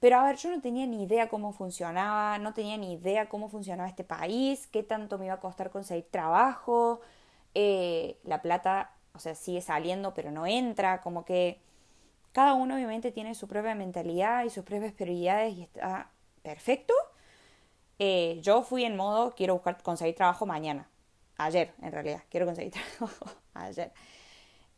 Pero 0.00 0.18
a 0.18 0.24
ver, 0.24 0.36
yo 0.36 0.50
no 0.50 0.60
tenía 0.60 0.86
ni 0.86 1.02
idea 1.04 1.28
cómo 1.28 1.52
funcionaba, 1.52 2.38
no 2.38 2.54
tenía 2.54 2.76
ni 2.76 2.92
idea 2.94 3.28
cómo 3.28 3.48
funcionaba 3.48 3.88
este 3.88 4.04
país, 4.04 4.68
qué 4.68 4.82
tanto 4.82 5.18
me 5.18 5.26
iba 5.26 5.34
a 5.34 5.40
costar 5.40 5.70
conseguir 5.70 6.06
trabajo, 6.10 7.00
eh, 7.54 8.18
la 8.24 8.42
plata, 8.42 8.92
o 9.14 9.18
sea, 9.18 9.34
sigue 9.34 9.60
saliendo 9.60 10.14
pero 10.14 10.30
no 10.30 10.46
entra, 10.46 11.00
como 11.02 11.24
que 11.24 11.60
cada 12.32 12.54
uno 12.54 12.76
obviamente 12.76 13.10
tiene 13.12 13.34
su 13.34 13.48
propia 13.48 13.74
mentalidad 13.74 14.44
y 14.44 14.50
sus 14.50 14.64
propias 14.64 14.92
prioridades 14.92 15.54
y 15.56 15.62
está 15.62 16.10
perfecto. 16.42 16.94
Eh, 17.98 18.38
yo 18.42 18.62
fui 18.62 18.84
en 18.84 18.96
modo, 18.96 19.34
quiero 19.34 19.54
buscar, 19.54 19.82
conseguir 19.82 20.14
trabajo 20.14 20.46
mañana, 20.46 20.88
ayer 21.38 21.72
en 21.82 21.92
realidad, 21.92 22.22
quiero 22.30 22.46
conseguir 22.46 22.72
trabajo 22.98 23.26
ayer. 23.54 23.92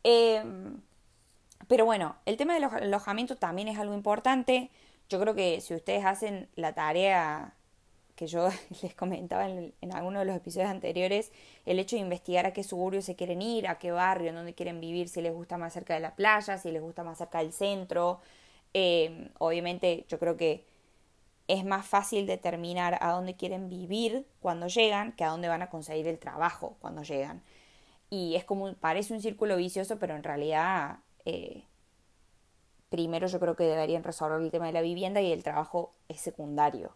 Em, 0.03 0.81
pero 1.67 1.85
bueno, 1.85 2.15
el 2.25 2.37
tema 2.37 2.53
del 2.53 2.63
alojamiento 2.63 3.35
también 3.35 3.67
es 3.67 3.77
algo 3.77 3.93
importante. 3.93 4.69
Yo 5.09 5.19
creo 5.19 5.35
que 5.35 5.61
si 5.61 5.75
ustedes 5.75 6.05
hacen 6.05 6.49
la 6.55 6.73
tarea 6.73 7.53
que 8.15 8.27
yo 8.27 8.49
les 8.81 8.93
comentaba 8.95 9.49
en, 9.49 9.73
en 9.81 9.93
alguno 9.93 10.19
de 10.19 10.25
los 10.25 10.35
episodios 10.35 10.69
anteriores, 10.69 11.31
el 11.65 11.79
hecho 11.79 11.95
de 11.95 12.01
investigar 12.01 12.45
a 12.45 12.53
qué 12.53 12.63
suburbio 12.63 13.01
se 13.01 13.15
quieren 13.15 13.41
ir, 13.41 13.67
a 13.67 13.79
qué 13.79 13.91
barrio, 13.91 14.29
en 14.29 14.35
dónde 14.35 14.53
quieren 14.53 14.79
vivir, 14.79 15.09
si 15.09 15.21
les 15.21 15.33
gusta 15.33 15.57
más 15.57 15.73
cerca 15.73 15.93
de 15.93 15.99
la 15.99 16.15
playa, 16.15 16.57
si 16.57 16.71
les 16.71 16.81
gusta 16.81 17.03
más 17.03 17.17
cerca 17.17 17.39
del 17.39 17.53
centro. 17.53 18.21
Em, 18.73 19.29
obviamente 19.39 20.05
yo 20.07 20.17
creo 20.19 20.37
que 20.37 20.65
es 21.51 21.65
más 21.65 21.85
fácil 21.85 22.25
determinar 22.27 22.97
a 23.01 23.11
dónde 23.11 23.35
quieren 23.35 23.69
vivir 23.69 24.25
cuando 24.39 24.67
llegan 24.67 25.11
que 25.11 25.25
a 25.25 25.29
dónde 25.29 25.49
van 25.49 25.61
a 25.61 25.69
conseguir 25.69 26.07
el 26.07 26.17
trabajo 26.17 26.77
cuando 26.79 27.03
llegan. 27.03 27.43
y 28.09 28.35
es 28.35 28.43
como, 28.45 28.73
parece 28.75 29.13
un 29.13 29.21
círculo 29.21 29.55
vicioso, 29.57 29.97
pero 29.99 30.15
en 30.15 30.23
realidad 30.23 30.99
eh, 31.25 31.63
primero 32.89 33.27
yo 33.27 33.39
creo 33.39 33.55
que 33.55 33.63
deberían 33.63 34.03
resolver 34.03 34.41
el 34.41 34.51
tema 34.51 34.67
de 34.67 34.73
la 34.73 34.81
vivienda 34.81 35.21
y 35.21 35.31
el 35.31 35.43
trabajo 35.43 35.93
es 36.09 36.21
secundario. 36.21 36.93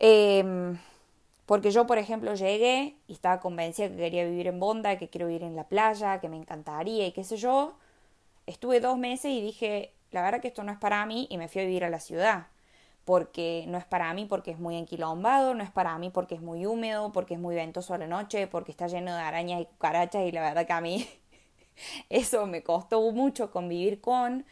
Em, 0.00 0.78
porque 1.46 1.70
yo, 1.70 1.86
por 1.86 1.98
ejemplo, 1.98 2.34
llegué 2.34 2.96
y 3.08 3.12
estaba 3.14 3.40
convencida 3.40 3.88
que 3.88 3.96
quería 3.96 4.24
vivir 4.24 4.46
en 4.48 4.60
Bonda, 4.60 4.98
que 4.98 5.08
quiero 5.08 5.26
vivir 5.28 5.44
en 5.44 5.56
la 5.56 5.64
playa, 5.64 6.20
que 6.20 6.28
me 6.28 6.36
encantaría 6.36 7.06
y 7.06 7.12
qué 7.12 7.24
sé 7.24 7.36
yo. 7.36 7.74
Estuve 8.46 8.80
dos 8.80 8.98
meses 8.98 9.32
y 9.32 9.42
dije, 9.42 9.94
la 10.12 10.22
verdad 10.22 10.40
que 10.40 10.48
esto 10.48 10.62
no 10.64 10.72
es 10.72 10.78
para 10.78 11.04
mí 11.06 11.26
y 11.30 11.38
me 11.38 11.48
fui 11.48 11.62
a 11.62 11.64
vivir 11.64 11.84
a 11.84 11.90
la 11.90 12.00
ciudad. 12.00 12.46
Porque 13.08 13.64
no 13.68 13.78
es 13.78 13.86
para 13.86 14.12
mí 14.12 14.26
porque 14.26 14.50
es 14.50 14.58
muy 14.58 14.76
enquilombado, 14.76 15.54
no 15.54 15.64
es 15.64 15.70
para 15.70 15.96
mí 15.96 16.10
porque 16.10 16.34
es 16.34 16.42
muy 16.42 16.66
húmedo, 16.66 17.10
porque 17.10 17.32
es 17.34 17.40
muy 17.40 17.54
ventoso 17.54 17.94
a 17.94 17.98
la 17.98 18.06
noche, 18.06 18.46
porque 18.48 18.70
está 18.70 18.86
lleno 18.86 19.16
de 19.16 19.22
arañas 19.22 19.62
y 19.62 19.64
cucarachas 19.64 20.26
y 20.26 20.30
la 20.30 20.42
verdad 20.42 20.66
que 20.66 20.74
a 20.74 20.82
mí 20.82 21.08
eso 22.10 22.46
me 22.46 22.62
costó 22.62 23.00
mucho 23.12 23.50
convivir 23.50 24.02
con. 24.02 24.44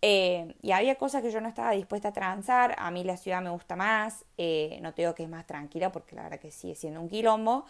Eh, 0.00 0.54
y 0.62 0.72
había 0.72 0.94
cosas 0.94 1.20
que 1.20 1.30
yo 1.30 1.42
no 1.42 1.48
estaba 1.48 1.72
dispuesta 1.72 2.08
a 2.08 2.12
transar. 2.14 2.74
A 2.78 2.90
mí 2.90 3.04
la 3.04 3.18
ciudad 3.18 3.42
me 3.42 3.50
gusta 3.50 3.76
más. 3.76 4.24
Eh, 4.38 4.78
no 4.80 4.94
te 4.94 5.02
digo 5.02 5.14
que 5.14 5.24
es 5.24 5.28
más 5.28 5.46
tranquila 5.46 5.92
porque 5.92 6.16
la 6.16 6.22
verdad 6.22 6.40
que 6.40 6.50
sigue 6.50 6.74
siendo 6.74 6.98
un 6.98 7.10
quilombo. 7.10 7.66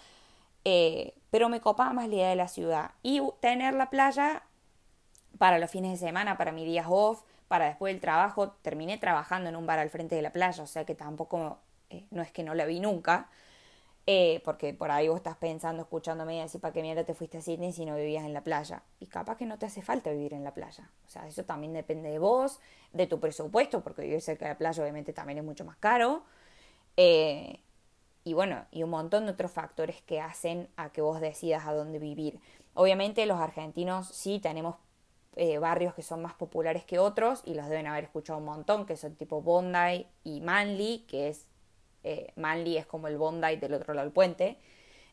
Eh, 0.64 1.14
pero 1.32 1.48
me 1.48 1.60
copaba 1.60 1.92
más 1.92 2.08
la 2.08 2.14
idea 2.14 2.28
de 2.28 2.36
la 2.36 2.46
ciudad. 2.46 2.92
Y 3.02 3.20
tener 3.40 3.74
la 3.74 3.90
playa 3.90 4.44
para 5.38 5.58
los 5.58 5.68
fines 5.68 6.00
de 6.00 6.06
semana, 6.06 6.38
para 6.38 6.52
mis 6.52 6.66
días 6.66 6.86
off, 6.88 7.24
para 7.52 7.66
después 7.66 7.92
del 7.92 8.00
trabajo. 8.00 8.52
Terminé 8.62 8.96
trabajando 8.96 9.50
en 9.50 9.56
un 9.56 9.66
bar 9.66 9.78
al 9.78 9.90
frente 9.90 10.14
de 10.14 10.22
la 10.22 10.32
playa, 10.32 10.62
o 10.62 10.66
sea 10.66 10.86
que 10.86 10.94
tampoco, 10.94 11.58
no 12.10 12.22
es 12.22 12.32
que 12.32 12.42
no 12.42 12.54
la 12.54 12.64
vi 12.64 12.80
nunca. 12.80 13.28
Eh, 14.06 14.40
porque 14.42 14.72
por 14.72 14.90
ahí 14.90 15.08
vos 15.08 15.18
estás 15.18 15.36
pensando, 15.36 15.82
escuchándome 15.82 16.38
y 16.38 16.40
decir, 16.40 16.62
¿para 16.62 16.72
qué 16.72 16.80
mierda 16.80 17.04
te 17.04 17.12
fuiste 17.12 17.36
a 17.36 17.42
Sydney 17.42 17.74
si 17.74 17.84
no 17.84 17.94
vivías 17.94 18.24
en 18.24 18.32
la 18.32 18.42
playa? 18.42 18.84
Y 19.00 19.06
capaz 19.06 19.36
que 19.36 19.44
no 19.44 19.58
te 19.58 19.66
hace 19.66 19.82
falta 19.82 20.10
vivir 20.10 20.32
en 20.32 20.44
la 20.44 20.54
playa. 20.54 20.90
O 21.06 21.10
sea, 21.10 21.26
eso 21.28 21.44
también 21.44 21.74
depende 21.74 22.08
de 22.08 22.18
vos, 22.18 22.58
de 22.94 23.06
tu 23.06 23.20
presupuesto, 23.20 23.82
porque 23.82 24.00
vivir 24.00 24.22
cerca 24.22 24.46
de 24.46 24.52
la 24.52 24.58
playa 24.58 24.82
obviamente 24.82 25.12
también 25.12 25.36
es 25.36 25.44
mucho 25.44 25.66
más 25.66 25.76
caro. 25.76 26.22
Eh, 26.96 27.60
y 28.24 28.32
bueno, 28.32 28.64
y 28.70 28.82
un 28.82 28.88
montón 28.88 29.26
de 29.26 29.32
otros 29.32 29.50
factores 29.50 30.00
que 30.00 30.22
hacen 30.22 30.70
a 30.76 30.88
que 30.88 31.02
vos 31.02 31.20
decidas 31.20 31.66
a 31.66 31.74
dónde 31.74 31.98
vivir. 31.98 32.40
Obviamente 32.72 33.26
los 33.26 33.38
argentinos 33.38 34.08
sí 34.08 34.40
tenemos 34.40 34.76
eh, 35.36 35.58
barrios 35.58 35.94
que 35.94 36.02
son 36.02 36.20
más 36.20 36.34
populares 36.34 36.84
que 36.84 36.98
otros 36.98 37.42
y 37.46 37.54
los 37.54 37.68
deben 37.68 37.86
haber 37.86 38.04
escuchado 38.04 38.38
un 38.38 38.44
montón, 38.44 38.84
que 38.84 38.96
son 38.96 39.14
tipo 39.16 39.40
Bondi 39.40 40.06
y 40.24 40.40
Manly, 40.42 41.06
que 41.08 41.28
es 41.28 41.46
eh, 42.04 42.32
Manly 42.36 42.76
es 42.76 42.86
como 42.86 43.08
el 43.08 43.16
Bondi 43.16 43.56
del 43.56 43.74
otro 43.74 43.94
lado 43.94 44.06
del 44.06 44.12
puente. 44.12 44.58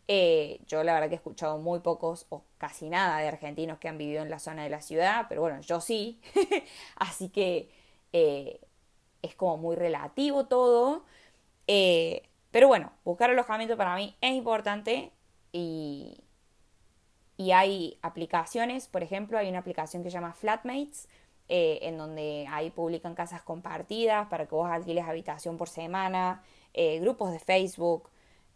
Eh, 0.07 0.59
yo 0.67 0.83
la 0.83 0.93
verdad 0.93 1.07
que 1.07 1.15
he 1.15 1.17
escuchado 1.17 1.57
muy 1.59 1.79
pocos 1.79 2.25
o 2.29 2.43
casi 2.57 2.89
nada 2.89 3.19
de 3.19 3.27
argentinos 3.27 3.79
que 3.79 3.87
han 3.87 3.97
vivido 3.97 4.21
en 4.23 4.29
la 4.29 4.39
zona 4.39 4.63
de 4.63 4.69
la 4.69 4.81
ciudad, 4.81 5.27
pero 5.29 5.41
bueno, 5.41 5.61
yo 5.61 5.81
sí. 5.81 6.19
Así 6.95 7.29
que 7.29 7.71
es 9.21 9.35
como 9.35 9.57
muy 9.57 9.75
relativo 9.75 10.47
todo. 10.47 11.05
pero 12.51 12.67
bueno, 12.67 12.91
buscar 13.05 13.29
alojamiento 13.29 13.77
para 13.77 13.95
mí 13.95 14.15
es 14.21 14.33
importante 14.33 15.11
y, 15.53 16.23
y 17.39 17.53
hay 17.53 17.97
aplicaciones, 18.01 18.89
por 18.89 19.01
ejemplo, 19.01 19.37
hay 19.37 19.47
una 19.47 19.59
aplicación 19.59 20.03
que 20.03 20.09
se 20.09 20.15
llama 20.15 20.33
Flatmates, 20.33 21.07
en 21.47 21.97
donde 21.97 22.45
ahí 22.51 22.69
publican 22.69 23.15
casas 23.15 23.41
compartidas 23.43 24.27
para 24.27 24.45
que 24.45 24.53
vos 24.53 24.69
alquiles 24.69 25.05
habitación 25.07 25.55
por 25.55 25.69
semana. 25.69 26.43
Eh, 26.73 26.99
grupos 26.99 27.31
de 27.31 27.39
Facebook, 27.39 28.09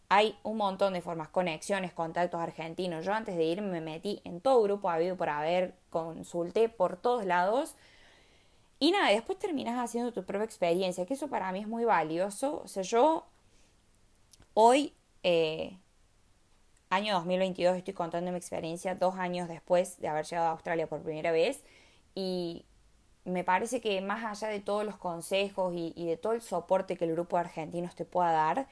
hay 0.10 0.38
un 0.44 0.58
montón 0.58 0.92
de 0.92 1.02
formas, 1.02 1.30
conexiones, 1.30 1.94
contactos 1.94 2.42
argentinos. 2.42 3.06
Yo 3.06 3.14
antes 3.14 3.38
de 3.38 3.46
irme 3.46 3.70
me 3.70 3.80
metí 3.80 4.22
en 4.26 4.42
todo 4.42 4.62
grupo 4.62 4.90
habido 4.90 5.16
por 5.16 5.30
haber, 5.30 5.76
consulté 5.90 6.68
por 6.68 6.98
todos 6.98 7.26
lados. 7.26 7.76
Y 8.80 8.92
nada, 8.92 9.12
después 9.12 9.40
terminas 9.40 9.78
haciendo 9.82 10.12
tu 10.12 10.26
propia 10.26 10.44
experiencia, 10.44 11.06
que 11.06 11.14
eso 11.14 11.30
para 11.30 11.54
mí 11.54 11.60
es 11.60 11.70
muy 11.70 11.86
valioso. 11.86 12.62
O 12.66 12.68
sea, 12.68 12.84
yo 12.84 13.28
hoy, 14.54 14.94
eh, 15.24 15.78
año 16.94 17.16
2022, 17.16 17.78
estoy 17.78 17.94
contando 17.94 18.32
mi 18.32 18.38
experiencia 18.38 18.96
dos 18.96 19.16
años 19.16 19.48
después 19.48 20.00
de 20.00 20.08
haber 20.08 20.26
llegado 20.26 20.50
a 20.50 20.52
Australia 20.52 20.88
por 20.88 21.02
primera 21.02 21.32
vez. 21.32 21.64
Y 22.16 22.66
me 23.26 23.44
parece 23.44 23.82
que 23.82 24.00
más 24.02 24.24
allá 24.24 24.52
de 24.52 24.60
todos 24.60 24.86
los 24.86 24.98
consejos 24.98 25.74
y, 25.76 26.06
de 26.06 26.18
todo 26.18 26.34
el 26.34 26.42
soporte 26.42 26.96
que 26.96 27.06
el 27.06 27.14
grupo 27.14 27.38
de 27.38 27.42
argentinos 27.42 27.96
te 27.96 28.06
pueda 28.06 28.32
dar, 28.32 28.68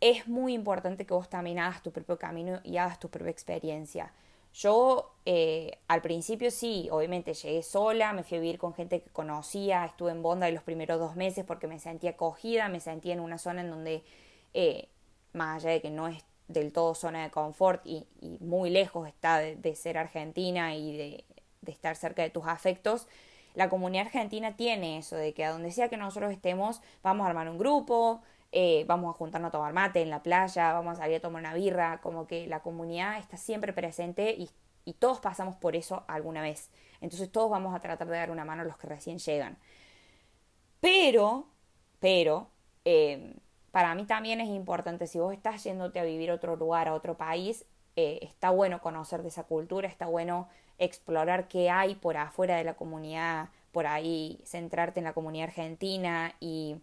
es 0.00 0.28
muy 0.28 0.54
importante 0.54 1.06
que 1.06 1.14
vos 1.14 1.28
también 1.28 1.58
hagas 1.58 1.82
tu 1.82 1.92
propio 1.92 2.18
camino 2.18 2.60
y 2.64 2.76
hagas 2.76 2.98
tu 2.98 3.08
propia 3.08 3.30
experiencia. 3.30 4.12
Yo 4.54 5.12
eh, 5.24 5.78
al 5.88 6.02
principio 6.02 6.50
sí, 6.50 6.88
obviamente 6.90 7.34
llegué 7.34 7.62
sola, 7.62 8.12
me 8.12 8.24
fui 8.24 8.38
a 8.38 8.40
vivir 8.40 8.58
con 8.58 8.74
gente 8.74 9.02
que 9.02 9.10
conocía, 9.10 9.84
estuve 9.84 10.10
en 10.10 10.22
Bonda 10.22 10.50
los 10.50 10.62
primeros 10.62 10.98
dos 10.98 11.16
meses 11.16 11.44
porque 11.44 11.66
me 11.66 11.78
sentía 11.78 12.10
acogida, 12.10 12.68
me 12.68 12.80
sentía 12.80 13.12
en 13.12 13.20
una 13.20 13.38
zona 13.38 13.60
en 13.60 13.70
donde, 13.70 14.02
eh, 14.54 14.88
más 15.32 15.62
allá 15.62 15.72
de 15.72 15.82
que 15.82 15.90
no 15.90 16.08
es 16.08 16.24
del 16.48 16.72
todo 16.72 16.94
zona 16.94 17.22
de 17.22 17.30
confort 17.30 17.82
y, 17.86 18.06
muy 18.40 18.70
lejos 18.70 19.06
está 19.06 19.38
de, 19.38 19.74
ser 19.76 19.98
argentina 19.98 20.74
y 20.74 20.96
de, 20.96 21.24
estar 21.66 21.96
cerca 21.96 22.22
de 22.22 22.30
tus 22.30 22.46
afectos, 22.46 23.06
la 23.54 23.68
comunidad 23.68 24.06
argentina 24.06 24.56
tiene 24.56 24.98
eso, 24.98 25.16
de 25.16 25.34
que 25.34 25.44
a 25.44 25.50
donde 25.50 25.70
sea 25.70 25.88
que 25.88 25.96
nosotros 25.98 26.32
estemos, 26.32 26.80
vamos 27.02 27.26
a 27.26 27.28
armar 27.28 27.48
un 27.48 27.58
grupo, 27.58 28.22
eh, 28.52 28.84
vamos 28.86 29.14
a 29.14 29.18
juntarnos 29.18 29.48
a 29.48 29.52
tomar 29.52 29.72
mate 29.74 30.00
en 30.00 30.08
la 30.10 30.22
playa, 30.22 30.72
vamos 30.72 30.94
a 30.94 31.02
salir 31.02 31.16
a 31.16 31.20
tomar 31.20 31.40
una 31.40 31.52
birra, 31.52 32.00
como 32.00 32.26
que 32.26 32.46
la 32.46 32.60
comunidad 32.60 33.18
está 33.18 33.36
siempre 33.36 33.72
presente 33.72 34.34
y, 34.38 34.50
todos 34.98 35.20
pasamos 35.20 35.54
por 35.54 35.76
eso 35.76 36.04
alguna 36.08 36.40
vez. 36.40 36.70
Entonces 37.02 37.30
todos 37.30 37.50
vamos 37.50 37.74
a 37.74 37.80
tratar 37.80 38.08
de 38.08 38.16
dar 38.16 38.30
una 38.30 38.46
mano 38.46 38.62
a 38.62 38.64
los 38.64 38.78
que 38.78 38.86
recién 38.86 39.18
llegan. 39.18 39.58
Pero, 40.80 41.46
pero, 42.00 42.48
eh, 42.86 43.34
para 43.70 43.94
mí 43.94 44.04
también 44.06 44.40
es 44.40 44.48
importante, 44.48 45.06
si 45.06 45.18
vos 45.18 45.32
estás 45.32 45.62
yéndote 45.64 46.00
a 46.00 46.04
vivir 46.04 46.30
a 46.30 46.34
otro 46.34 46.56
lugar, 46.56 46.88
a 46.88 46.94
otro 46.94 47.16
país, 47.16 47.64
eh, 47.96 48.20
está 48.22 48.50
bueno 48.50 48.80
conocer 48.80 49.22
de 49.22 49.28
esa 49.28 49.44
cultura, 49.44 49.88
está 49.88 50.06
bueno 50.06 50.48
explorar 50.78 51.48
qué 51.48 51.70
hay 51.70 51.94
por 51.96 52.16
afuera 52.16 52.56
de 52.56 52.64
la 52.64 52.74
comunidad, 52.74 53.48
por 53.72 53.86
ahí 53.86 54.40
centrarte 54.44 55.00
en 55.00 55.04
la 55.04 55.12
comunidad 55.12 55.48
argentina 55.48 56.34
y, 56.40 56.76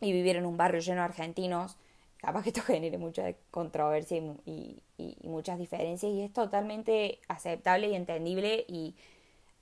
y 0.00 0.12
vivir 0.12 0.36
en 0.36 0.46
un 0.46 0.56
barrio 0.56 0.80
lleno 0.80 1.00
de 1.00 1.06
argentinos, 1.06 1.76
capaz 2.18 2.42
que 2.42 2.50
esto 2.50 2.62
genere 2.66 2.98
mucha 2.98 3.32
controversia 3.50 4.18
y, 4.44 4.82
muchas 5.22 5.58
diferencias 5.58 6.10
y 6.10 6.22
es 6.22 6.32
totalmente 6.32 7.20
aceptable 7.28 7.88
y 7.88 7.94
entendible 7.94 8.64
y 8.66 8.96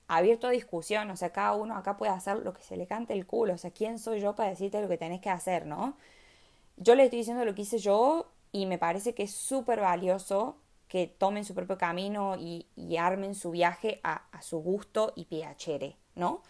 abierto 0.07 0.47
a 0.47 0.51
discusión, 0.51 1.11
o 1.11 1.17
sea, 1.17 1.31
cada 1.31 1.53
uno 1.53 1.75
acá 1.75 1.97
puede 1.97 2.11
hacer 2.11 2.37
lo 2.37 2.53
que 2.53 2.63
se 2.63 2.77
le 2.77 2.87
cante 2.87 3.13
el 3.13 3.27
culo, 3.27 3.53
o 3.53 3.57
sea, 3.57 3.71
¿quién 3.71 3.99
soy 3.99 4.19
yo 4.21 4.35
para 4.35 4.49
decirte 4.49 4.81
lo 4.81 4.87
que 4.87 4.97
tenés 4.97 5.21
que 5.21 5.29
hacer, 5.29 5.65
no? 5.67 5.95
Yo 6.77 6.95
le 6.95 7.03
estoy 7.03 7.19
diciendo 7.19 7.43
lo 7.43 7.55
que 7.55 7.63
hice 7.63 7.79
yo 7.79 8.31
y 8.51 8.67
me 8.67 8.77
parece 8.77 9.13
que 9.13 9.23
es 9.23 9.31
súper 9.31 9.81
valioso 9.81 10.57
que 10.87 11.07
tomen 11.07 11.43
su 11.43 11.53
propio 11.53 11.77
camino 11.77 12.37
y, 12.39 12.65
armen 12.97 13.35
su 13.35 13.51
viaje 13.51 13.99
a, 14.03 14.23
su 14.41 14.59
gusto 14.59 15.13
y 15.15 15.25
piacere, 15.25 15.97
¿no? 16.15 16.43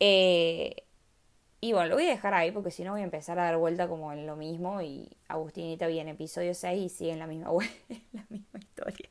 Eh, 0.00 0.84
y 1.60 1.72
bueno, 1.72 1.90
lo 1.90 1.94
voy 1.94 2.06
a 2.06 2.10
dejar 2.10 2.34
ahí 2.34 2.50
porque 2.50 2.72
si 2.72 2.82
no 2.82 2.92
voy 2.92 3.02
a 3.02 3.04
empezar 3.04 3.38
a 3.38 3.44
dar 3.44 3.56
vuelta 3.56 3.86
como 3.88 4.12
en 4.12 4.26
lo 4.26 4.34
mismo 4.36 4.82
y 4.82 5.16
Agustinita 5.28 5.86
viene 5.86 6.10
en 6.10 6.16
episodio 6.16 6.54
6 6.54 6.82
y 6.82 6.88
sigue 6.88 7.12
en 7.12 7.20
la 7.20 7.26
misma, 7.26 7.50
la 8.12 8.26
misma 8.28 8.58
historia. 8.58 9.08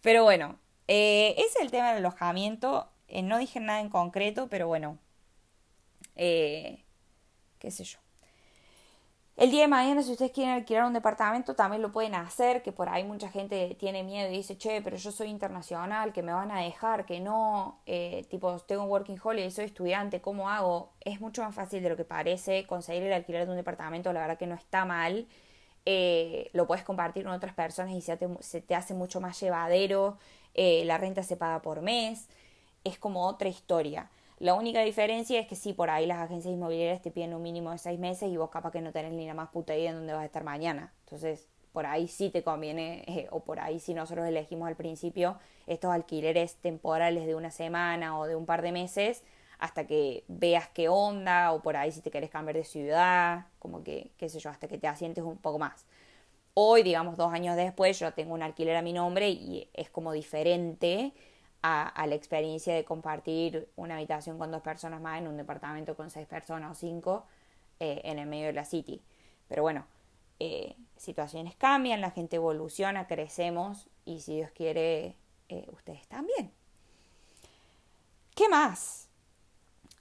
Pero 0.00 0.24
bueno, 0.24 0.58
eh, 0.88 1.34
ese 1.36 1.58
es 1.58 1.60
el 1.60 1.70
tema 1.70 1.88
del 1.88 1.98
alojamiento. 1.98 2.88
Eh, 3.08 3.22
no 3.22 3.38
dije 3.38 3.60
nada 3.60 3.80
en 3.80 3.90
concreto, 3.90 4.48
pero 4.48 4.68
bueno, 4.68 4.98
qué 6.14 6.80
sé 7.68 7.84
yo. 7.84 8.05
El 9.36 9.50
día 9.50 9.62
de 9.62 9.68
mañana, 9.68 10.02
si 10.02 10.12
ustedes 10.12 10.32
quieren 10.32 10.54
alquilar 10.54 10.84
un 10.86 10.94
departamento, 10.94 11.54
también 11.54 11.82
lo 11.82 11.92
pueden 11.92 12.14
hacer, 12.14 12.62
que 12.62 12.72
por 12.72 12.88
ahí 12.88 13.04
mucha 13.04 13.28
gente 13.28 13.76
tiene 13.78 14.02
miedo 14.02 14.32
y 14.32 14.38
dice, 14.38 14.56
che, 14.56 14.80
pero 14.80 14.96
yo 14.96 15.12
soy 15.12 15.28
internacional, 15.28 16.14
que 16.14 16.22
me 16.22 16.32
van 16.32 16.50
a 16.50 16.62
dejar, 16.62 17.04
que 17.04 17.20
no, 17.20 17.78
eh, 17.84 18.24
tipo, 18.30 18.58
tengo 18.60 18.84
un 18.84 18.88
working 18.90 19.18
holiday, 19.22 19.50
soy 19.50 19.66
estudiante, 19.66 20.22
¿cómo 20.22 20.48
hago? 20.48 20.94
Es 21.00 21.20
mucho 21.20 21.42
más 21.42 21.54
fácil 21.54 21.82
de 21.82 21.90
lo 21.90 21.96
que 21.96 22.04
parece 22.06 22.66
conseguir 22.66 23.02
el 23.02 23.12
alquiler 23.12 23.44
de 23.44 23.50
un 23.50 23.58
departamento, 23.58 24.10
la 24.14 24.20
verdad 24.20 24.38
que 24.38 24.46
no 24.46 24.54
está 24.54 24.86
mal. 24.86 25.26
Eh, 25.84 26.50
lo 26.54 26.66
puedes 26.66 26.84
compartir 26.84 27.24
con 27.24 27.32
otras 27.34 27.54
personas 27.54 27.92
y 27.94 28.00
se 28.00 28.16
te, 28.16 28.28
se 28.40 28.62
te 28.62 28.74
hace 28.74 28.94
mucho 28.94 29.20
más 29.20 29.38
llevadero, 29.38 30.16
eh, 30.54 30.82
la 30.86 30.96
renta 30.98 31.22
se 31.22 31.36
paga 31.36 31.60
por 31.60 31.82
mes, 31.82 32.28
es 32.84 32.98
como 32.98 33.26
otra 33.26 33.48
historia. 33.50 34.10
La 34.38 34.54
única 34.54 34.82
diferencia 34.82 35.40
es 35.40 35.46
que 35.46 35.56
sí, 35.56 35.72
por 35.72 35.88
ahí 35.88 36.04
las 36.04 36.18
agencias 36.18 36.52
inmobiliarias 36.52 37.00
te 37.00 37.10
piden 37.10 37.32
un 37.32 37.42
mínimo 37.42 37.70
de 37.70 37.78
seis 37.78 37.98
meses 37.98 38.30
y 38.30 38.36
vos 38.36 38.50
capaz 38.50 38.70
que 38.70 38.82
no 38.82 38.92
tenés 38.92 39.12
ni 39.12 39.26
la 39.26 39.32
más 39.32 39.48
puta 39.48 39.74
idea 39.74 39.90
en 39.90 39.96
dónde 39.96 40.12
vas 40.12 40.22
a 40.22 40.26
estar 40.26 40.44
mañana. 40.44 40.92
Entonces, 41.04 41.48
por 41.72 41.86
ahí 41.86 42.06
sí 42.06 42.28
te 42.30 42.42
conviene, 42.42 43.04
eh, 43.06 43.28
o 43.30 43.40
por 43.40 43.60
ahí 43.60 43.80
si 43.80 43.94
nosotros 43.94 44.26
elegimos 44.26 44.68
al 44.68 44.76
principio 44.76 45.38
estos 45.66 45.90
alquileres 45.90 46.56
temporales 46.56 47.26
de 47.26 47.34
una 47.34 47.50
semana 47.50 48.18
o 48.18 48.26
de 48.26 48.36
un 48.36 48.44
par 48.44 48.60
de 48.60 48.72
meses, 48.72 49.22
hasta 49.58 49.86
que 49.86 50.24
veas 50.28 50.68
qué 50.68 50.88
onda, 50.90 51.52
o 51.52 51.62
por 51.62 51.76
ahí 51.76 51.90
si 51.90 52.02
te 52.02 52.10
querés 52.10 52.28
cambiar 52.28 52.56
de 52.56 52.64
ciudad, 52.64 53.46
como 53.58 53.82
que, 53.84 54.10
qué 54.18 54.28
sé 54.28 54.38
yo, 54.38 54.50
hasta 54.50 54.68
que 54.68 54.76
te 54.76 54.86
asientes 54.86 55.24
un 55.24 55.38
poco 55.38 55.58
más. 55.58 55.86
Hoy, 56.52 56.82
digamos, 56.82 57.16
dos 57.16 57.32
años 57.32 57.56
después, 57.56 57.98
yo 57.98 58.12
tengo 58.12 58.34
un 58.34 58.42
alquiler 58.42 58.76
a 58.76 58.82
mi 58.82 58.92
nombre 58.92 59.30
y 59.30 59.68
es 59.74 59.88
como 59.90 60.12
diferente 60.12 61.14
a, 61.68 62.06
la 62.06 62.14
experiencia 62.14 62.74
de 62.74 62.84
compartir 62.84 63.68
una 63.74 63.96
habitación 63.96 64.38
con 64.38 64.52
dos 64.52 64.62
personas 64.62 65.00
más 65.00 65.18
en 65.18 65.26
un 65.26 65.36
departamento 65.36 65.96
con 65.96 66.10
seis 66.10 66.26
personas 66.28 66.70
o 66.70 66.74
cinco 66.74 67.24
eh, 67.80 68.00
en 68.04 68.20
el 68.20 68.28
medio 68.28 68.46
de 68.46 68.52
la 68.52 68.64
city. 68.64 69.02
Pero 69.48 69.62
bueno, 69.62 69.84
eh, 70.38 70.76
situaciones 70.96 71.56
cambian, 71.56 72.00
la 72.00 72.12
gente 72.12 72.36
evoluciona, 72.36 73.08
crecemos 73.08 73.88
y 74.04 74.20
si 74.20 74.36
Dios 74.36 74.50
quiere, 74.52 75.16
eh, 75.48 75.66
ustedes 75.72 76.06
también. 76.06 76.52
¿Qué 78.34 78.48
más? 78.48 79.04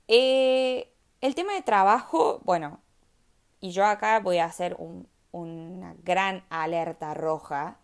el 0.08 1.34
tema 1.34 1.54
de 1.54 1.63
trabajo, 1.63 2.39
bueno, 2.43 2.80
y 3.60 3.71
yo 3.71 3.88
acá 3.88 4.19
voy 4.19 4.38
a 4.38 4.45
hacer 4.45 4.75
un, 4.78 5.08
una 5.32 5.95
gran 6.04 6.43
alerta 6.51 7.15
roja. 7.15 7.80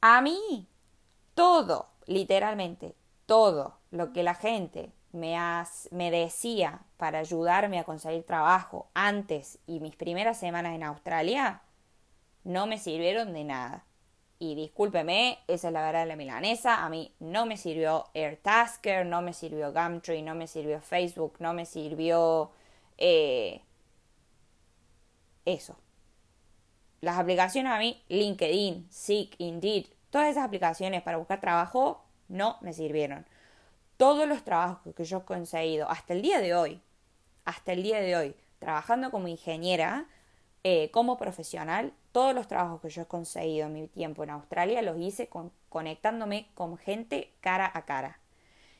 A 0.00 0.20
mí, 0.20 0.66
todo, 1.34 1.86
literalmente, 2.06 2.94
todo 3.26 3.78
lo 3.90 4.12
que 4.12 4.22
la 4.22 4.34
gente 4.34 4.90
me, 5.12 5.36
me 5.90 6.10
decía 6.10 6.80
para 6.96 7.20
ayudarme 7.20 7.78
a 7.78 7.84
conseguir 7.84 8.24
trabajo 8.24 8.88
antes 8.94 9.58
y 9.66 9.80
mis 9.80 9.96
primeras 9.96 10.38
semanas 10.38 10.74
en 10.74 10.82
Australia, 10.82 11.62
no 12.42 12.66
me 12.66 12.78
sirvieron 12.78 13.32
de 13.32 13.44
nada. 13.44 13.84
Y 14.38 14.56
discúlpeme, 14.56 15.38
esa 15.46 15.68
es 15.68 15.72
la 15.72 15.80
verdad 15.80 16.00
de 16.00 16.06
la 16.06 16.16
milanesa. 16.16 16.84
A 16.84 16.88
mí 16.90 17.14
no 17.20 17.46
me 17.46 17.56
sirvió 17.56 18.06
AirTasker, 18.14 19.06
no 19.06 19.22
me 19.22 19.32
sirvió 19.32 19.72
Gumtree, 19.72 20.22
no 20.22 20.34
me 20.34 20.46
sirvió 20.46 20.80
Facebook, 20.80 21.36
no 21.38 21.54
me 21.54 21.64
sirvió 21.64 22.50
eh, 22.98 23.62
eso. 25.44 25.76
Las 27.00 27.18
aplicaciones 27.18 27.72
a 27.72 27.78
mí, 27.78 28.02
LinkedIn, 28.08 28.86
Seek, 28.90 29.36
Indeed, 29.38 29.86
todas 30.14 30.28
esas 30.28 30.44
aplicaciones 30.44 31.02
para 31.02 31.16
buscar 31.16 31.40
trabajo 31.40 32.04
no 32.28 32.56
me 32.60 32.72
sirvieron. 32.72 33.26
Todos 33.96 34.28
los 34.28 34.44
trabajos 34.44 34.94
que 34.94 35.02
yo 35.02 35.18
he 35.18 35.24
conseguido 35.24 35.90
hasta 35.90 36.12
el 36.12 36.22
día 36.22 36.40
de 36.40 36.54
hoy, 36.54 36.80
hasta 37.44 37.72
el 37.72 37.82
día 37.82 37.98
de 37.98 38.14
hoy, 38.14 38.36
trabajando 38.60 39.10
como 39.10 39.26
ingeniera, 39.26 40.06
eh, 40.62 40.92
como 40.92 41.16
profesional, 41.16 41.92
todos 42.12 42.32
los 42.32 42.46
trabajos 42.46 42.80
que 42.80 42.90
yo 42.90 43.02
he 43.02 43.06
conseguido 43.06 43.66
en 43.66 43.72
mi 43.72 43.88
tiempo 43.88 44.22
en 44.22 44.30
Australia 44.30 44.82
los 44.82 45.00
hice 45.00 45.28
conectándome 45.68 46.46
con 46.54 46.78
gente 46.78 47.32
cara 47.40 47.68
a 47.74 47.84
cara. 47.84 48.20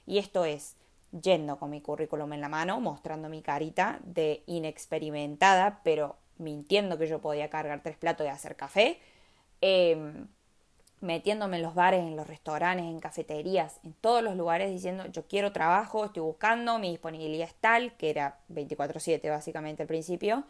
Y 0.07 0.19
esto 0.19 0.45
es 0.45 0.77
yendo 1.21 1.59
con 1.59 1.69
mi 1.69 1.81
currículum 1.81 2.33
en 2.33 2.43
la 2.43 2.49
mano, 2.49 2.79
mostrando 2.79 3.29
mi 3.29 3.43
carita 3.43 3.99
de 4.05 4.45
inexperimentada, 4.47 5.81
pero 5.83 6.15
mintiendo 6.39 6.97
que 6.97 7.09
yo 7.09 7.21
podía 7.21 7.51
cargar 7.51 7.83
tres 7.83 7.97
platos 7.97 8.25
y 8.25 8.31
hacer 8.31 8.55
café, 8.55 9.01
em, 9.61 10.29
metiéndome 11.05 11.59
en 11.59 11.63
los 11.63 11.75
bares, 11.75 12.01
en 12.01 12.17
los 12.17 12.27
restaurantes, 12.27 12.87
en 12.87 12.99
cafeterías, 13.01 13.79
en 13.85 13.93
todos 13.95 14.23
los 14.23 14.37
lugares 14.37 14.71
diciendo 14.71 15.07
yo 15.07 15.27
quiero 15.29 15.53
trabajo, 15.53 16.05
estoy 16.05 16.23
buscando, 16.23 16.79
mi 16.79 16.91
disponibilidad 16.91 17.47
es 17.47 17.55
tal, 17.55 17.97
que 17.97 18.11
era 18.11 18.41
24/7 18.49 19.31
básicamente 19.31 19.83
al 19.83 19.89
principio, 19.89 20.45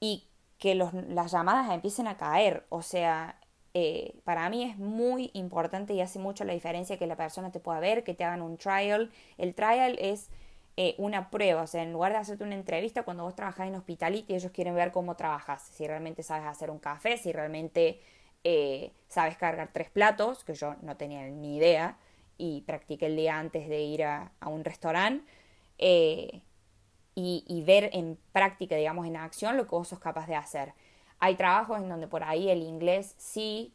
y 0.00 0.26
que 0.58 0.74
las 0.74 1.32
llamadas 1.32 1.70
empiecen 1.72 2.06
a 2.08 2.16
caer. 2.16 2.66
O 2.68 2.82
sea, 2.82 3.38
eh, 3.74 4.14
para 4.24 4.48
mí 4.50 4.64
es 4.64 4.78
muy 4.78 5.30
importante 5.34 5.94
y 5.94 6.00
hace 6.00 6.18
mucho 6.18 6.44
la 6.44 6.52
diferencia 6.52 6.98
que 6.98 7.06
la 7.06 7.16
persona 7.16 7.52
te 7.52 7.60
pueda 7.60 7.80
ver, 7.80 8.04
que 8.04 8.14
te 8.14 8.24
hagan 8.24 8.42
un 8.42 8.56
trial. 8.56 9.10
El 9.38 9.54
trial 9.54 9.96
es 10.00 10.28
eh, 10.76 10.94
una 10.98 11.30
prueba, 11.30 11.62
o 11.62 11.66
sea, 11.66 11.82
en 11.82 11.92
lugar 11.92 12.12
de 12.12 12.18
hacerte 12.18 12.44
una 12.44 12.54
entrevista, 12.54 13.02
cuando 13.02 13.24
vos 13.24 13.34
trabajás 13.34 13.68
en 13.68 13.74
hospitality, 13.74 14.34
ellos 14.34 14.52
quieren 14.52 14.74
ver 14.74 14.92
cómo 14.92 15.16
trabajas, 15.16 15.62
si 15.74 15.86
realmente 15.86 16.22
sabes 16.22 16.46
hacer 16.46 16.70
un 16.70 16.78
café, 16.78 17.16
si 17.16 17.32
realmente 17.32 18.00
eh, 18.44 18.92
sabes 19.08 19.36
cargar 19.36 19.70
tres 19.72 19.90
platos, 19.90 20.44
que 20.44 20.54
yo 20.54 20.76
no 20.82 20.96
tenía 20.96 21.26
ni 21.28 21.56
idea, 21.56 21.96
y 22.38 22.62
practiqué 22.62 23.06
el 23.06 23.16
día 23.16 23.38
antes 23.38 23.68
de 23.68 23.80
ir 23.82 24.04
a, 24.04 24.32
un 24.46 24.64
restaurante, 24.64 25.24
eh, 25.78 26.42
y, 27.14 27.62
ver 27.66 27.90
en 27.92 28.18
práctica, 28.32 28.76
digamos, 28.76 29.06
en 29.06 29.16
acción 29.16 29.58
lo 29.58 29.64
que 29.64 29.70
vos 29.70 29.88
sos 29.88 29.98
capaz 29.98 30.26
de 30.26 30.36
hacer. 30.36 30.72
Hay 31.18 31.34
trabajos 31.34 31.78
en 31.78 31.88
donde 31.90 32.06
por 32.06 32.24
ahí 32.24 32.48
el 32.48 32.62
inglés 32.62 33.14
sí 33.18 33.74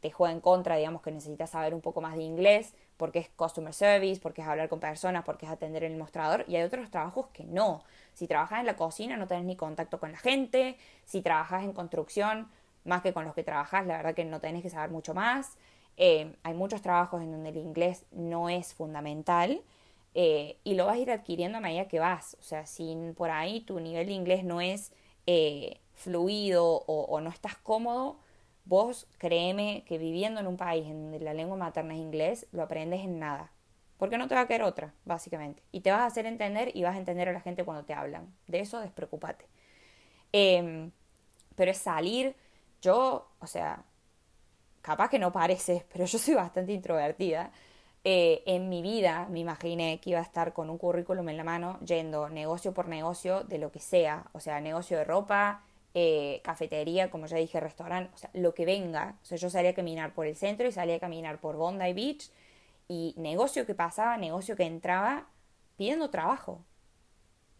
te 0.00 0.12
juega 0.12 0.32
en 0.32 0.40
contra, 0.40 0.76
digamos 0.76 1.02
que 1.02 1.10
necesitas 1.10 1.50
saber 1.50 1.74
un 1.74 1.80
poco 1.80 2.00
más 2.00 2.14
de 2.16 2.22
inglés, 2.22 2.74
porque 2.96 3.18
es 3.18 3.28
customer 3.30 3.74
service, 3.74 4.20
porque 4.20 4.42
es 4.42 4.46
hablar 4.46 4.68
con 4.68 4.78
personas, 4.78 5.24
porque 5.24 5.46
es 5.46 5.52
atender 5.52 5.82
en 5.82 5.92
el 5.92 5.98
mostrador, 5.98 6.44
y 6.46 6.54
hay 6.54 6.62
otros 6.62 6.90
trabajos 6.90 7.26
que 7.32 7.44
no. 7.44 7.82
Si 8.14 8.26
trabajas 8.26 8.60
en 8.60 8.66
la 8.66 8.76
cocina 8.76 9.16
no 9.16 9.26
tenés 9.26 9.44
ni 9.44 9.56
contacto 9.56 9.98
con 9.98 10.12
la 10.12 10.18
gente, 10.18 10.76
si 11.04 11.22
trabajas 11.22 11.64
en 11.64 11.72
construcción, 11.72 12.48
más 12.86 13.02
que 13.02 13.12
con 13.12 13.24
los 13.24 13.34
que 13.34 13.42
trabajas, 13.42 13.86
la 13.86 13.98
verdad 13.98 14.14
que 14.14 14.24
no 14.24 14.40
tenés 14.40 14.62
que 14.62 14.70
saber 14.70 14.90
mucho 14.90 15.14
más. 15.14 15.56
Eh, 15.96 16.34
hay 16.42 16.54
muchos 16.54 16.82
trabajos 16.82 17.22
en 17.22 17.32
donde 17.32 17.50
el 17.50 17.56
inglés 17.56 18.04
no 18.12 18.48
es 18.48 18.74
fundamental 18.74 19.62
eh, 20.14 20.58
y 20.64 20.74
lo 20.74 20.86
vas 20.86 20.96
a 20.96 20.98
ir 20.98 21.10
adquiriendo 21.10 21.58
a 21.58 21.60
medida 21.60 21.88
que 21.88 21.98
vas. 21.98 22.36
O 22.40 22.42
sea, 22.42 22.66
si 22.66 22.96
por 23.16 23.30
ahí 23.30 23.60
tu 23.60 23.80
nivel 23.80 24.06
de 24.06 24.12
inglés 24.12 24.44
no 24.44 24.60
es 24.60 24.92
eh, 25.26 25.80
fluido 25.94 26.84
o, 26.86 27.20
no 27.20 27.30
estás 27.30 27.56
cómodo, 27.56 28.18
Vos 28.66 29.06
créeme 29.18 29.84
que 29.86 29.96
viviendo 29.96 30.40
en 30.40 30.48
un 30.48 30.56
país 30.56 30.86
en 30.86 31.04
donde 31.04 31.20
la 31.20 31.34
lengua 31.34 31.56
materna 31.56 31.94
es 31.94 32.00
inglés, 32.00 32.48
lo 32.50 32.62
aprendes 32.64 33.00
en 33.00 33.20
nada. 33.20 33.52
Porque 33.96 34.18
no 34.18 34.26
te 34.26 34.34
va 34.34 34.42
a 34.42 34.48
quedar 34.48 34.64
otra, 34.64 34.92
básicamente. 35.04 35.62
Y 35.70 35.82
te 35.82 35.92
vas 35.92 36.00
a 36.00 36.06
hacer 36.06 36.26
entender 36.26 36.72
y 36.74 36.82
vas 36.82 36.96
a 36.96 36.98
entender 36.98 37.28
a 37.28 37.32
la 37.32 37.40
gente 37.40 37.64
cuando 37.64 37.84
te 37.84 37.94
hablan. 37.94 38.26
De 38.48 38.58
eso 38.58 38.80
despreocúpate. 38.80 39.46
Em, 40.32 40.90
pero 41.54 41.70
es 41.70 41.78
salir, 41.78 42.34
yo, 42.86 43.28
o 43.40 43.46
sea, 43.46 43.84
capaz 44.82 45.08
que 45.10 45.18
no 45.18 45.32
parece, 45.32 45.84
pero 45.92 46.04
yo 46.06 46.18
soy 46.18 46.34
bastante 46.34 46.72
introvertida. 46.72 47.50
Eh, 48.04 48.44
en 48.46 48.68
mi 48.68 48.82
vida 48.82 49.26
me 49.30 49.40
imaginé 49.40 50.00
que 50.00 50.10
iba 50.10 50.20
a 50.20 50.22
estar 50.22 50.52
con 50.52 50.70
un 50.70 50.78
currículum 50.78 51.28
en 51.28 51.36
la 51.36 51.44
mano 51.44 51.80
yendo 51.80 52.28
negocio 52.28 52.72
por 52.72 52.86
negocio 52.86 53.42
de 53.42 53.58
lo 53.58 53.72
que 53.72 53.80
sea, 53.80 54.26
o 54.32 54.38
sea, 54.38 54.60
negocio 54.60 54.96
de 54.98 55.04
ropa, 55.04 55.64
eh, 55.94 56.40
cafetería, 56.44 57.10
como 57.10 57.26
ya 57.26 57.38
dije, 57.38 57.58
restaurante, 57.58 58.12
o 58.14 58.18
sea, 58.18 58.30
lo 58.34 58.54
que 58.54 58.64
venga. 58.64 59.16
O 59.22 59.24
sea, 59.24 59.38
yo 59.38 59.50
salía 59.50 59.70
a 59.70 59.74
caminar 59.74 60.14
por 60.14 60.26
el 60.26 60.36
centro 60.36 60.68
y 60.68 60.72
salía 60.72 60.96
a 60.96 61.00
caminar 61.00 61.40
por 61.40 61.56
Bondi 61.56 61.92
Beach 61.94 62.30
y 62.88 63.14
negocio 63.16 63.66
que 63.66 63.74
pasaba, 63.74 64.16
negocio 64.18 64.54
que 64.56 64.64
entraba, 64.64 65.26
pidiendo 65.76 66.10
trabajo, 66.10 66.64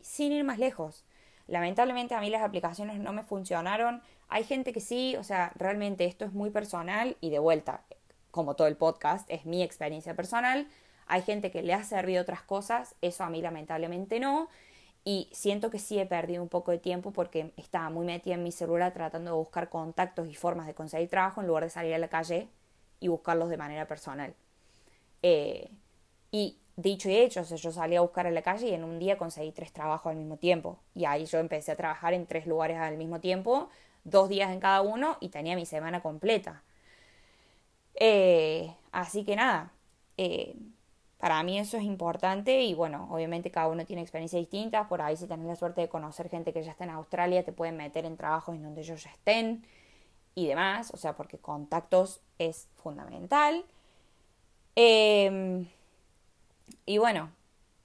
sin 0.01 0.33
ir 0.33 0.45
más 0.45 0.59
lejos. 0.59 1.05
Lamentablemente 1.49 2.15
a 2.15 2.21
mí 2.21 2.31
las 2.31 2.43
aplicaciones 2.43 2.99
no 2.99 3.13
me 3.13 3.23
funcionaron. 3.23 4.03
Hay 4.29 4.45
gente 4.45 4.73
que 4.73 4.81
sí, 4.81 5.17
o 5.17 5.25
sea, 5.25 5.53
realmente 5.55 6.05
esto 6.05 6.25
es 6.25 6.33
muy 6.33 6.51
personal 6.51 7.17
y 7.21 7.31
de 7.31 7.39
vuelta, 7.39 7.83
como 8.31 8.57
todo 8.57 8.67
el 8.67 8.77
podcast, 8.77 9.29
es 9.31 9.47
mi 9.47 9.63
experiencia 9.63 10.15
personal. 10.15 10.67
Hay 11.07 11.23
gente 11.23 11.51
que 11.51 11.63
le 11.63 11.73
ha 11.73 11.85
servido 11.85 12.23
otras 12.23 12.43
cosas, 12.43 12.97
eso 13.01 13.23
a 13.23 13.31
mí 13.31 13.41
lamentablemente 13.41 14.19
no. 14.19 14.49
Y 15.05 15.29
siento 15.33 15.71
que 15.71 15.79
sí 15.79 16.01
he 16.01 16.07
perdido 16.07 16.43
un 16.43 16.49
poco 16.49 16.73
de 16.73 16.79
tiempo 16.79 17.13
porque 17.13 17.53
estaba 17.57 17.91
muy 17.91 18.05
metida 18.05 18.35
en 18.35 18.43
mi 18.43 18.51
celular 18.51 18.93
tratando 18.93 19.31
de 19.31 19.37
buscar 19.37 19.69
contactos 19.69 20.27
y 20.27 20.35
formas 20.35 20.67
de 20.67 20.75
conseguir 20.75 21.09
trabajo 21.09 21.41
en 21.41 21.47
lugar 21.47 21.63
de 21.63 21.71
salir 21.71 21.95
a 21.95 21.99
la 21.99 22.09
calle 22.09 22.49
y 22.99 23.07
buscarlos 23.07 23.49
de 23.49 23.57
manera 23.57 23.87
personal. 23.87 24.35
Eh, 25.23 25.71
y 26.33 26.59
dicho 26.77 27.09
y 27.09 27.17
hecho, 27.17 27.41
o 27.41 27.45
sea, 27.45 27.57
yo 27.57 27.73
salí 27.73 27.97
a 27.97 28.03
buscar 28.03 28.27
a 28.27 28.31
la 28.31 28.43
calle 28.43 28.69
y 28.69 28.75
en 28.75 28.85
un 28.85 28.99
día 28.99 29.19
conseguí 29.19 29.53
tres 29.53 29.73
trabajos 29.73 30.11
al 30.11 30.17
mismo 30.17 30.37
tiempo. 30.37 30.79
Y 30.95 31.07
ahí 31.07 31.27
yo 31.27 31.39
empecé 31.39 31.73
a 31.73 31.77
trabajar 31.77 32.15
en 32.15 32.27
tres 32.27 32.47
lugares 32.47 32.79
al 32.79 32.97
mismo 32.99 33.21
tiempo, 33.21 33.71
dos 34.05 34.29
días 34.29 34.53
en 34.53 34.61
cada 34.61 34.83
uno 34.83 35.17
y 35.21 35.31
tenía 35.31 35.57
mi 35.57 35.67
semana 35.67 36.03
completa. 36.03 36.63
Eh, 37.95 38.75
así 38.93 39.25
que 39.25 39.37
nada, 39.37 39.73
eh, 40.19 40.55
para 41.19 41.43
mí 41.43 41.59
eso 41.59 41.79
es 41.79 41.85
importante 41.85 42.63
y 42.63 42.75
bueno, 42.75 43.09
obviamente 43.11 43.51
cada 43.51 43.69
uno 43.69 43.85
tiene 43.87 44.03
experiencias 44.03 44.41
distintas, 44.41 44.87
por 44.87 45.01
ahí 45.01 45.17
si 45.17 45.27
tenés 45.27 45.47
la 45.47 45.57
suerte 45.57 45.81
de 45.81 45.89
conocer 45.89 46.29
gente 46.29 46.53
que 46.53 46.63
ya 46.63 46.73
está 46.73 46.85
en 46.85 46.91
Australia, 46.91 47.43
te 47.45 47.53
pueden 47.53 47.77
meter 47.77 48.05
en 48.05 48.17
trabajos 48.17 48.55
en 48.55 48.63
donde 48.63 48.83
ellos 48.83 49.03
ya 49.03 49.11
estén 49.11 49.65
y 50.35 50.47
demás, 50.47 50.91
o 50.93 50.99
sea, 50.99 51.17
porque 51.17 51.39
contactos 51.39 52.21
es 52.39 52.69
fundamental. 52.77 53.65
Em, 54.77 55.67
y 56.87 56.99
bueno, 56.99 57.33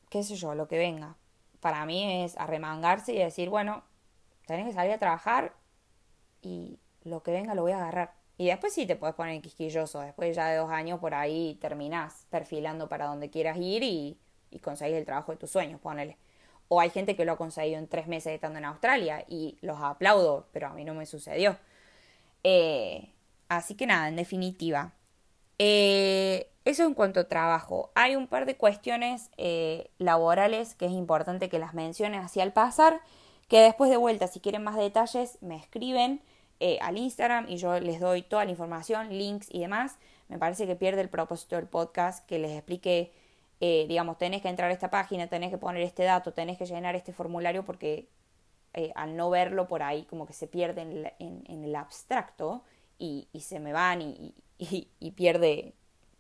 qué 0.10 0.24
sé 0.24 0.36
yo, 0.36 0.56
lo 0.56 0.68
que 0.68 0.78
venga. 0.78 1.16
Para 1.60 1.86
mí 1.86 2.24
es 2.24 2.38
arremangarse 2.38 3.14
y 3.14 3.18
decir, 3.18 3.50
bueno, 3.50 3.84
tenés 4.46 4.68
que 4.68 4.74
salir 4.74 4.94
a 4.94 4.98
trabajar 5.00 5.54
y 6.42 6.80
lo 7.04 7.24
que 7.24 7.32
venga 7.32 7.56
lo 7.56 7.64
voy 7.64 7.72
a 7.72 7.78
agarrar. 7.78 8.14
Y 8.38 8.48
después 8.48 8.74
sí 8.74 8.86
te 8.86 8.96
puedes 8.96 9.16
poner 9.16 9.42
quisquilloso. 9.42 10.02
Después 10.02 10.36
ya 10.36 10.48
de 10.48 10.58
dos 10.58 10.70
años 10.72 11.00
por 11.00 11.14
ahí 11.14 11.58
terminás 11.62 12.26
perfilando 12.30 12.88
para 12.90 13.06
donde 13.08 13.30
quieras 13.30 13.58
ir 13.58 13.84
y, 13.84 14.18
y 14.50 14.60
conseguís 14.60 14.96
el 14.96 15.06
trabajo 15.06 15.32
de 15.32 15.38
tus 15.38 15.52
sueños, 15.52 15.80
ponele. 15.80 16.18
O 16.68 16.80
hay 16.80 16.90
gente 16.90 17.16
que 17.16 17.26
lo 17.26 17.34
ha 17.34 17.38
conseguido 17.38 17.78
en 17.78 17.88
tres 17.88 18.08
meses 18.08 18.34
estando 18.34 18.60
en 18.60 18.66
Australia 18.66 19.26
y 19.28 19.58
los 19.62 19.80
aplaudo, 19.82 20.48
pero 20.52 20.68
a 20.68 20.74
mí 20.74 20.86
no 20.86 20.94
me 20.94 21.06
sucedió. 21.06 21.58
Eh, 22.44 23.12
así 23.50 23.76
que 23.76 23.86
nada, 23.86 24.08
en 24.08 24.16
definitiva. 24.16 24.94
Eh, 25.64 26.50
eso 26.66 26.84
en 26.86 26.96
cuanto 26.96 27.20
a 27.20 27.28
trabajo. 27.28 27.92
Hay 27.94 28.16
un 28.16 28.26
par 28.26 28.48
de 28.48 28.58
cuestiones 28.58 29.30
eh, 29.38 29.92
laborales 30.00 30.74
que 30.74 30.88
es 30.88 30.92
importante 30.92 31.50
que 31.50 31.60
las 31.60 31.76
mencione 31.76 32.18
hacia 32.18 32.42
el 32.42 32.52
pasar, 32.52 33.00
que 33.48 33.60
después 33.60 33.92
de 33.92 33.98
vuelta, 33.98 34.26
si 34.26 34.40
quieren 34.40 34.64
más 34.64 34.76
detalles, 34.76 35.38
me 35.42 35.56
escriben 35.56 36.22
eh, 36.60 36.80
al 36.82 36.98
Instagram 36.98 37.46
y 37.48 37.58
yo 37.58 37.80
les 37.80 38.00
doy 38.00 38.24
toda 38.24 38.44
la 38.46 38.50
información, 38.50 39.10
links 39.16 39.50
y 39.52 39.60
demás. 39.60 40.00
Me 40.30 40.40
parece 40.40 40.66
que 40.66 40.76
pierde 40.76 41.02
el 41.02 41.10
propósito 41.10 41.58
del 41.58 41.68
podcast 41.68 42.26
que 42.26 42.40
les 42.40 42.52
explique, 42.52 43.12
eh, 43.60 43.86
digamos, 43.88 44.18
tenés 44.18 44.42
que 44.42 44.50
entrar 44.50 44.72
a 44.72 44.74
esta 44.74 44.90
página, 44.90 45.28
tenés 45.28 45.52
que 45.52 45.60
poner 45.60 45.84
este 45.84 46.04
dato, 46.04 46.34
tenés 46.34 46.58
que 46.58 46.66
llenar 46.66 46.96
este 46.96 47.14
formulario 47.14 47.66
porque 47.66 48.08
eh, 48.74 48.92
al 48.96 49.16
no 49.16 49.30
verlo 49.30 49.68
por 49.68 49.84
ahí 49.84 50.06
como 50.06 50.26
que 50.26 50.34
se 50.34 50.48
pierde 50.48 50.82
en, 51.20 51.44
el 51.48 51.76
abstracto 51.76 52.64
y, 52.98 53.28
se 53.40 53.60
me 53.60 53.74
van 53.74 54.02
y, 54.02 54.34
y, 55.00 55.12
pierde, 55.12 55.74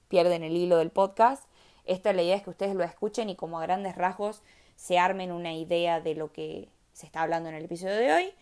pierden 0.07 0.43
el 0.43 0.57
hilo 0.57 0.77
del 0.77 0.89
podcast. 0.89 1.45
Esta 1.85 2.11
la 2.13 2.23
idea 2.23 2.35
es 2.35 2.43
que 2.43 2.49
ustedes 2.49 2.75
lo 2.75 2.83
escuchen 2.83 3.29
y 3.29 3.35
como 3.35 3.59
a 3.59 3.61
grandes 3.61 3.95
rasgos 3.95 4.41
se 4.75 4.97
armen 4.97 5.31
una 5.31 5.53
idea 5.53 6.01
de 6.01 6.15
lo 6.15 6.31
que 6.31 6.69
se 6.93 7.05
está 7.05 7.21
hablando 7.21 7.49
en 7.49 7.55
el 7.55 7.65
episodio 7.65 7.95
de 7.95 8.11
hoy. 8.11 8.33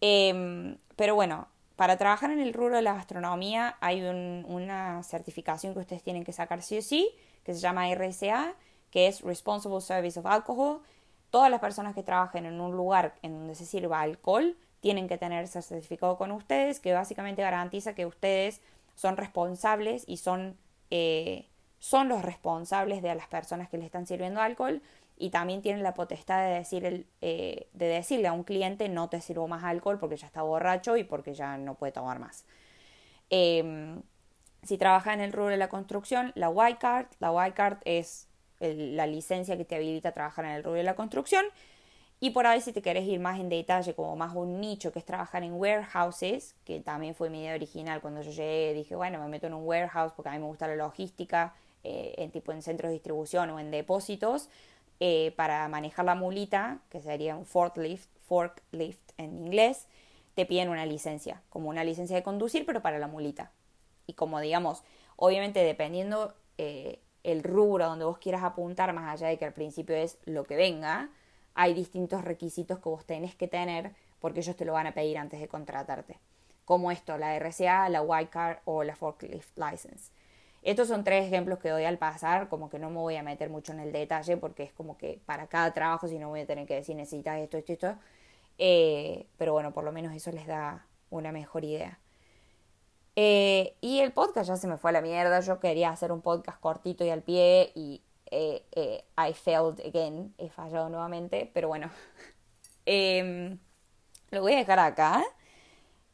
Em, 0.00 0.78
pero 0.96 1.14
bueno, 1.14 1.48
para 1.76 1.98
trabajar 1.98 2.30
en 2.30 2.40
el 2.40 2.54
rubro 2.54 2.76
de 2.76 2.82
la 2.82 2.94
gastronomía 2.94 3.76
hay 3.80 4.02
una 4.02 5.02
certificación 5.02 5.74
que 5.74 5.80
ustedes 5.80 6.02
tienen 6.02 6.24
que 6.24 6.32
sacar 6.32 6.62
sí 6.62 6.78
o 6.78 6.82
sí, 6.82 7.10
que 7.44 7.52
se 7.52 7.60
llama 7.60 7.92
RSA, 7.94 8.54
que 8.90 9.06
es 9.06 9.20
Responsible 9.20 9.80
Service 9.82 10.18
of 10.18 10.26
Alcohol. 10.26 10.80
Todas 11.30 11.50
las 11.50 11.60
personas 11.60 11.94
que 11.94 12.02
trabajen 12.02 12.46
en 12.46 12.60
un 12.60 12.72
lugar 12.74 13.14
en 13.20 13.34
donde 13.34 13.54
se 13.54 13.66
sirva 13.66 14.00
alcohol 14.00 14.56
tienen 14.80 15.08
que 15.08 15.18
tener 15.18 15.44
ese 15.44 15.60
certificado 15.60 16.16
con 16.16 16.32
ustedes, 16.32 16.80
que 16.80 16.94
básicamente 16.94 17.42
garantiza 17.42 17.94
que 17.94 18.06
ustedes 18.06 18.62
son 18.96 19.16
responsables 19.16 20.04
y 20.08 20.16
son, 20.16 20.56
eh, 20.90 21.46
son 21.78 22.08
los 22.08 22.22
responsables 22.22 23.02
de 23.02 23.14
las 23.14 23.28
personas 23.28 23.68
que 23.68 23.78
le 23.78 23.84
están 23.84 24.06
sirviendo 24.06 24.40
alcohol 24.40 24.82
y 25.16 25.30
también 25.30 25.62
tienen 25.62 25.82
la 25.82 25.94
potestad 25.94 26.44
de, 26.44 26.54
decir 26.54 26.84
el, 26.84 27.06
eh, 27.20 27.68
de 27.72 27.86
decirle 27.86 28.28
a 28.28 28.32
un 28.32 28.42
cliente 28.42 28.88
no 28.88 29.08
te 29.08 29.20
sirvo 29.20 29.46
más 29.48 29.62
alcohol 29.62 29.98
porque 29.98 30.16
ya 30.16 30.26
está 30.26 30.42
borracho 30.42 30.96
y 30.96 31.04
porque 31.04 31.34
ya 31.34 31.56
no 31.56 31.74
puede 31.74 31.92
tomar 31.92 32.18
más. 32.18 32.44
Em, 33.30 34.02
si 34.62 34.78
trabajas 34.78 35.14
en 35.14 35.20
el 35.20 35.32
rubro 35.32 35.50
de 35.50 35.56
la 35.56 35.68
construcción, 35.68 36.32
la 36.34 36.48
White 36.48 36.78
Card, 36.78 37.06
la 37.20 37.30
White 37.30 37.54
Card 37.54 37.78
es 37.84 38.28
la 38.58 39.06
licencia 39.06 39.56
que 39.56 39.64
te 39.64 39.76
habilita 39.76 40.08
a 40.08 40.12
trabajar 40.12 40.44
en 40.46 40.52
el 40.52 40.64
rubro 40.64 40.78
de 40.78 40.84
la 40.84 40.96
construcción. 40.96 41.44
Y 42.18 42.30
por 42.30 42.46
ahí 42.46 42.60
si 42.60 42.72
te 42.72 42.80
querés 42.80 43.06
ir 43.06 43.20
más 43.20 43.38
en 43.38 43.48
detalle, 43.48 43.94
como 43.94 44.16
más 44.16 44.34
un 44.34 44.60
nicho, 44.60 44.90
que 44.90 44.98
es 44.98 45.04
trabajar 45.04 45.42
en 45.42 45.52
warehouses, 45.52 46.54
que 46.64 46.80
también 46.80 47.14
fue 47.14 47.28
mi 47.28 47.42
idea 47.42 47.54
original 47.54 48.00
cuando 48.00 48.22
yo 48.22 48.30
llegué, 48.30 48.72
dije, 48.72 48.96
bueno, 48.96 49.18
me 49.20 49.28
meto 49.28 49.46
en 49.46 49.54
un 49.54 49.64
warehouse 49.64 50.12
porque 50.12 50.30
a 50.30 50.32
mí 50.32 50.38
me 50.38 50.46
gusta 50.46 50.66
la 50.66 50.76
logística, 50.76 51.54
eh, 51.84 52.14
en 52.18 52.30
tipo 52.30 52.52
en 52.52 52.62
centros 52.62 52.88
de 52.88 52.94
distribución 52.94 53.50
o 53.50 53.60
en 53.60 53.70
depósitos, 53.70 54.48
eh, 54.98 55.34
para 55.36 55.68
manejar 55.68 56.06
la 56.06 56.14
mulita, 56.14 56.78
que 56.88 57.02
sería 57.02 57.36
un 57.36 57.44
forklift, 57.44 58.08
forklift 58.26 59.12
en 59.18 59.36
inglés, 59.36 59.86
te 60.34 60.46
piden 60.46 60.70
una 60.70 60.86
licencia, 60.86 61.42
como 61.50 61.68
una 61.68 61.84
licencia 61.84 62.16
de 62.16 62.22
conducir, 62.22 62.64
pero 62.64 62.80
para 62.80 62.98
la 62.98 63.08
mulita. 63.08 63.52
Y 64.06 64.14
como 64.14 64.40
digamos, 64.40 64.82
obviamente 65.16 65.62
dependiendo 65.62 66.34
eh, 66.56 66.98
el 67.24 67.42
rubro 67.42 67.86
donde 67.86 68.04
vos 68.06 68.18
quieras 68.18 68.42
apuntar, 68.42 68.92
más 68.94 69.12
allá 69.12 69.28
de 69.28 69.38
que 69.38 69.44
al 69.44 69.52
principio 69.52 69.96
es 69.96 70.18
lo 70.24 70.44
que 70.44 70.56
venga, 70.56 71.10
hay 71.56 71.74
distintos 71.74 72.22
requisitos 72.22 72.78
que 72.78 72.88
vos 72.88 73.04
tenés 73.04 73.34
que 73.34 73.48
tener 73.48 73.92
porque 74.20 74.40
ellos 74.40 74.56
te 74.56 74.64
lo 74.64 74.74
van 74.74 74.86
a 74.86 74.92
pedir 74.94 75.18
antes 75.18 75.40
de 75.40 75.48
contratarte. 75.48 76.18
Como 76.64 76.90
esto, 76.90 77.16
la 77.16 77.34
RCA, 77.34 77.88
la 77.88 78.02
White 78.02 78.30
Card 78.30 78.58
o 78.66 78.84
la 78.84 78.94
Forklift 78.94 79.56
License. 79.56 80.12
Estos 80.62 80.88
son 80.88 81.02
tres 81.02 81.26
ejemplos 81.26 81.58
que 81.58 81.70
doy 81.70 81.84
al 81.84 81.96
pasar, 81.96 82.48
como 82.48 82.68
que 82.68 82.78
no 82.78 82.90
me 82.90 82.96
voy 82.96 83.16
a 83.16 83.22
meter 83.22 83.48
mucho 83.48 83.72
en 83.72 83.80
el 83.80 83.92
detalle 83.92 84.36
porque 84.36 84.64
es 84.64 84.72
como 84.72 84.98
que 84.98 85.20
para 85.24 85.46
cada 85.46 85.72
trabajo 85.72 86.08
si 86.08 86.18
no 86.18 86.28
voy 86.28 86.40
a 86.40 86.46
tener 86.46 86.66
que 86.66 86.74
decir 86.74 86.94
necesitas 86.94 87.38
esto, 87.38 87.56
esto, 87.56 87.72
esto. 87.72 87.94
Eh, 88.58 89.26
pero 89.38 89.52
bueno, 89.52 89.72
por 89.72 89.84
lo 89.84 89.92
menos 89.92 90.14
eso 90.14 90.32
les 90.32 90.46
da 90.46 90.86
una 91.08 91.32
mejor 91.32 91.64
idea. 91.64 91.98
Eh, 93.14 93.76
y 93.80 94.00
el 94.00 94.12
podcast 94.12 94.48
ya 94.48 94.56
se 94.56 94.66
me 94.66 94.76
fue 94.76 94.90
a 94.90 94.92
la 94.92 95.00
mierda. 95.00 95.40
Yo 95.40 95.58
quería 95.58 95.88
hacer 95.88 96.12
un 96.12 96.20
podcast 96.20 96.60
cortito 96.60 97.04
y 97.04 97.10
al 97.10 97.22
pie 97.22 97.72
y 97.74 98.02
eh, 98.30 99.04
I 99.18 99.32
failed 99.32 99.80
again. 99.86 100.34
He 100.38 100.48
fallado 100.48 100.88
nuevamente, 100.88 101.50
pero 101.52 101.68
bueno. 101.68 101.90
Em, 102.88 103.58
lo 104.30 104.42
voy 104.42 104.52
a 104.52 104.58
dejar 104.58 104.78
acá. 104.78 105.24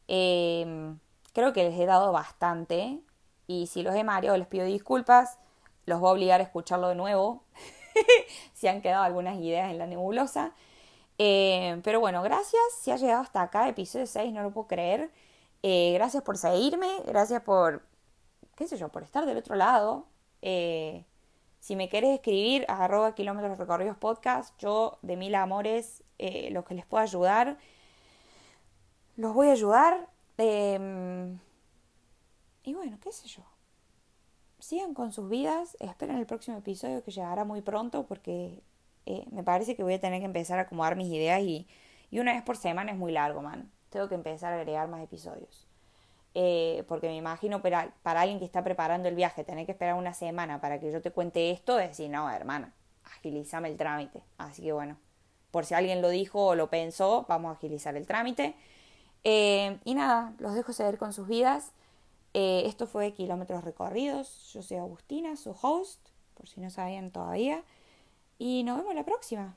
Em, 0.07 0.99
creo 1.33 1.53
que 1.53 1.63
les 1.63 1.79
he 1.79 1.85
dado 1.85 2.11
bastante. 2.11 2.99
Y 3.47 3.67
si 3.67 3.83
los 3.83 3.95
he 3.95 4.03
mareado, 4.03 4.37
les 4.37 4.47
pido 4.47 4.65
disculpas. 4.65 5.37
Los 5.85 5.99
voy 5.99 6.09
a 6.09 6.13
obligar 6.13 6.39
a 6.41 6.43
escucharlo 6.43 6.89
de 6.89 6.95
nuevo. 6.95 7.43
si 8.53 8.67
han 8.67 8.81
quedado 8.81 9.03
algunas 9.03 9.37
ideas 9.39 9.71
en 9.71 9.77
la 9.77 9.87
nebulosa. 9.87 10.53
Eh, 11.17 11.79
pero 11.83 11.99
bueno, 11.99 12.21
gracias. 12.23 12.61
Si 12.81 12.91
has 12.91 13.01
llegado 13.01 13.21
hasta 13.21 13.41
acá, 13.41 13.67
episodio 13.69 14.07
6, 14.07 14.33
no 14.33 14.43
lo 14.43 14.51
puedo 14.51 14.67
creer. 14.67 15.11
Eh, 15.63 15.93
gracias 15.93 16.23
por 16.23 16.37
seguirme. 16.37 17.01
Gracias 17.05 17.41
por, 17.43 17.83
qué 18.55 18.67
sé 18.67 18.77
yo, 18.77 18.89
por 18.89 19.03
estar 19.03 19.25
del 19.25 19.37
otro 19.37 19.55
lado. 19.55 20.07
Eh, 20.41 21.05
si 21.63 21.77
me 21.77 21.87
querés 21.87 22.15
escribir, 22.15 22.65
a 22.67 22.83
arroba 22.83 23.15
kilómetros 23.15 23.57
recorridos 23.57 23.95
podcast, 23.95 24.53
yo 24.59 24.99
de 25.01 25.15
mil 25.15 25.33
amores, 25.33 26.03
los 26.51 26.65
que 26.65 26.73
les 26.73 26.85
pueda 26.85 27.03
ayudar, 27.03 27.57
los 29.15 29.33
voy 29.33 29.47
a 29.47 29.53
ayudar. 29.53 30.09
Em, 30.37 31.39
y 32.63 32.73
bueno, 32.73 32.97
qué 33.01 33.13
sé 33.13 33.29
yo. 33.29 33.43
Sigan 34.59 34.93
con 34.93 35.13
sus 35.13 35.29
vidas, 35.29 35.77
esperen 35.79 36.17
el 36.17 36.25
próximo 36.25 36.57
episodio 36.57 37.01
que 37.01 37.11
llegará 37.11 37.45
muy 37.45 37.61
pronto 37.61 38.05
porque 38.07 38.61
eh, 39.05 39.25
me 39.31 39.41
parece 39.45 39.77
que 39.77 39.83
voy 39.83 39.93
a 39.93 40.01
tener 40.01 40.19
que 40.19 40.25
empezar 40.25 40.59
a 40.59 40.63
acomodar 40.63 40.97
mis 40.97 41.13
ideas 41.13 41.41
y, 41.43 41.65
y 42.11 42.19
una 42.19 42.33
vez 42.33 42.43
por 42.43 42.57
semana 42.57 42.91
es 42.91 42.97
muy 42.97 43.13
largo, 43.13 43.41
man. 43.41 43.71
Tengo 43.89 44.09
que 44.09 44.15
empezar 44.15 44.51
a 44.51 44.57
agregar 44.57 44.89
más 44.89 45.01
episodios. 45.01 45.65
Eh, 46.35 46.83
porque 46.87 47.07
me 47.07 47.15
imagino 47.15 47.61
para, 47.61 47.93
para 48.01 48.21
alguien 48.21 48.39
que 48.39 48.45
está 48.45 48.63
preparando 48.63 49.07
el 49.07 49.15
viaje, 49.15 49.43
tener 49.43 49.65
que 49.65 49.73
esperar 49.73 49.95
una 49.95 50.13
semana 50.13 50.59
para 50.59 50.79
que 50.79 50.91
yo 50.91 51.01
te 51.01 51.11
cuente 51.11 51.51
esto, 51.51 51.79
es 51.79 51.89
decir, 51.89 52.09
no, 52.09 52.29
hermana, 52.29 52.73
agilízame 53.03 53.69
el 53.69 53.77
trámite. 53.77 54.23
Así 54.37 54.63
que 54.63 54.73
bueno, 54.73 54.97
por 55.51 55.65
si 55.65 55.75
alguien 55.75 56.01
lo 56.01 56.09
dijo 56.09 56.47
o 56.47 56.55
lo 56.55 56.69
pensó, 56.69 57.25
vamos 57.29 57.49
a 57.49 57.57
agilizar 57.57 57.95
el 57.95 58.07
trámite. 58.07 58.55
Eh, 59.23 59.77
y 59.85 59.93
nada, 59.93 60.33
los 60.39 60.55
dejo 60.55 60.73
seguir 60.73 60.97
con 60.97 61.13
sus 61.13 61.27
vidas. 61.27 61.71
Eh, 62.33 62.63
esto 62.65 62.87
fue 62.87 63.13
Kilómetros 63.13 63.63
Recorridos. 63.63 64.51
Yo 64.53 64.63
soy 64.63 64.77
Agustina, 64.77 65.35
su 65.35 65.55
host, 65.61 65.99
por 66.33 66.47
si 66.47 66.59
no 66.59 66.71
sabían 66.71 67.11
todavía. 67.11 67.63
Y 68.39 68.63
nos 68.63 68.79
vemos 68.79 68.95
la 68.95 69.05
próxima. 69.05 69.55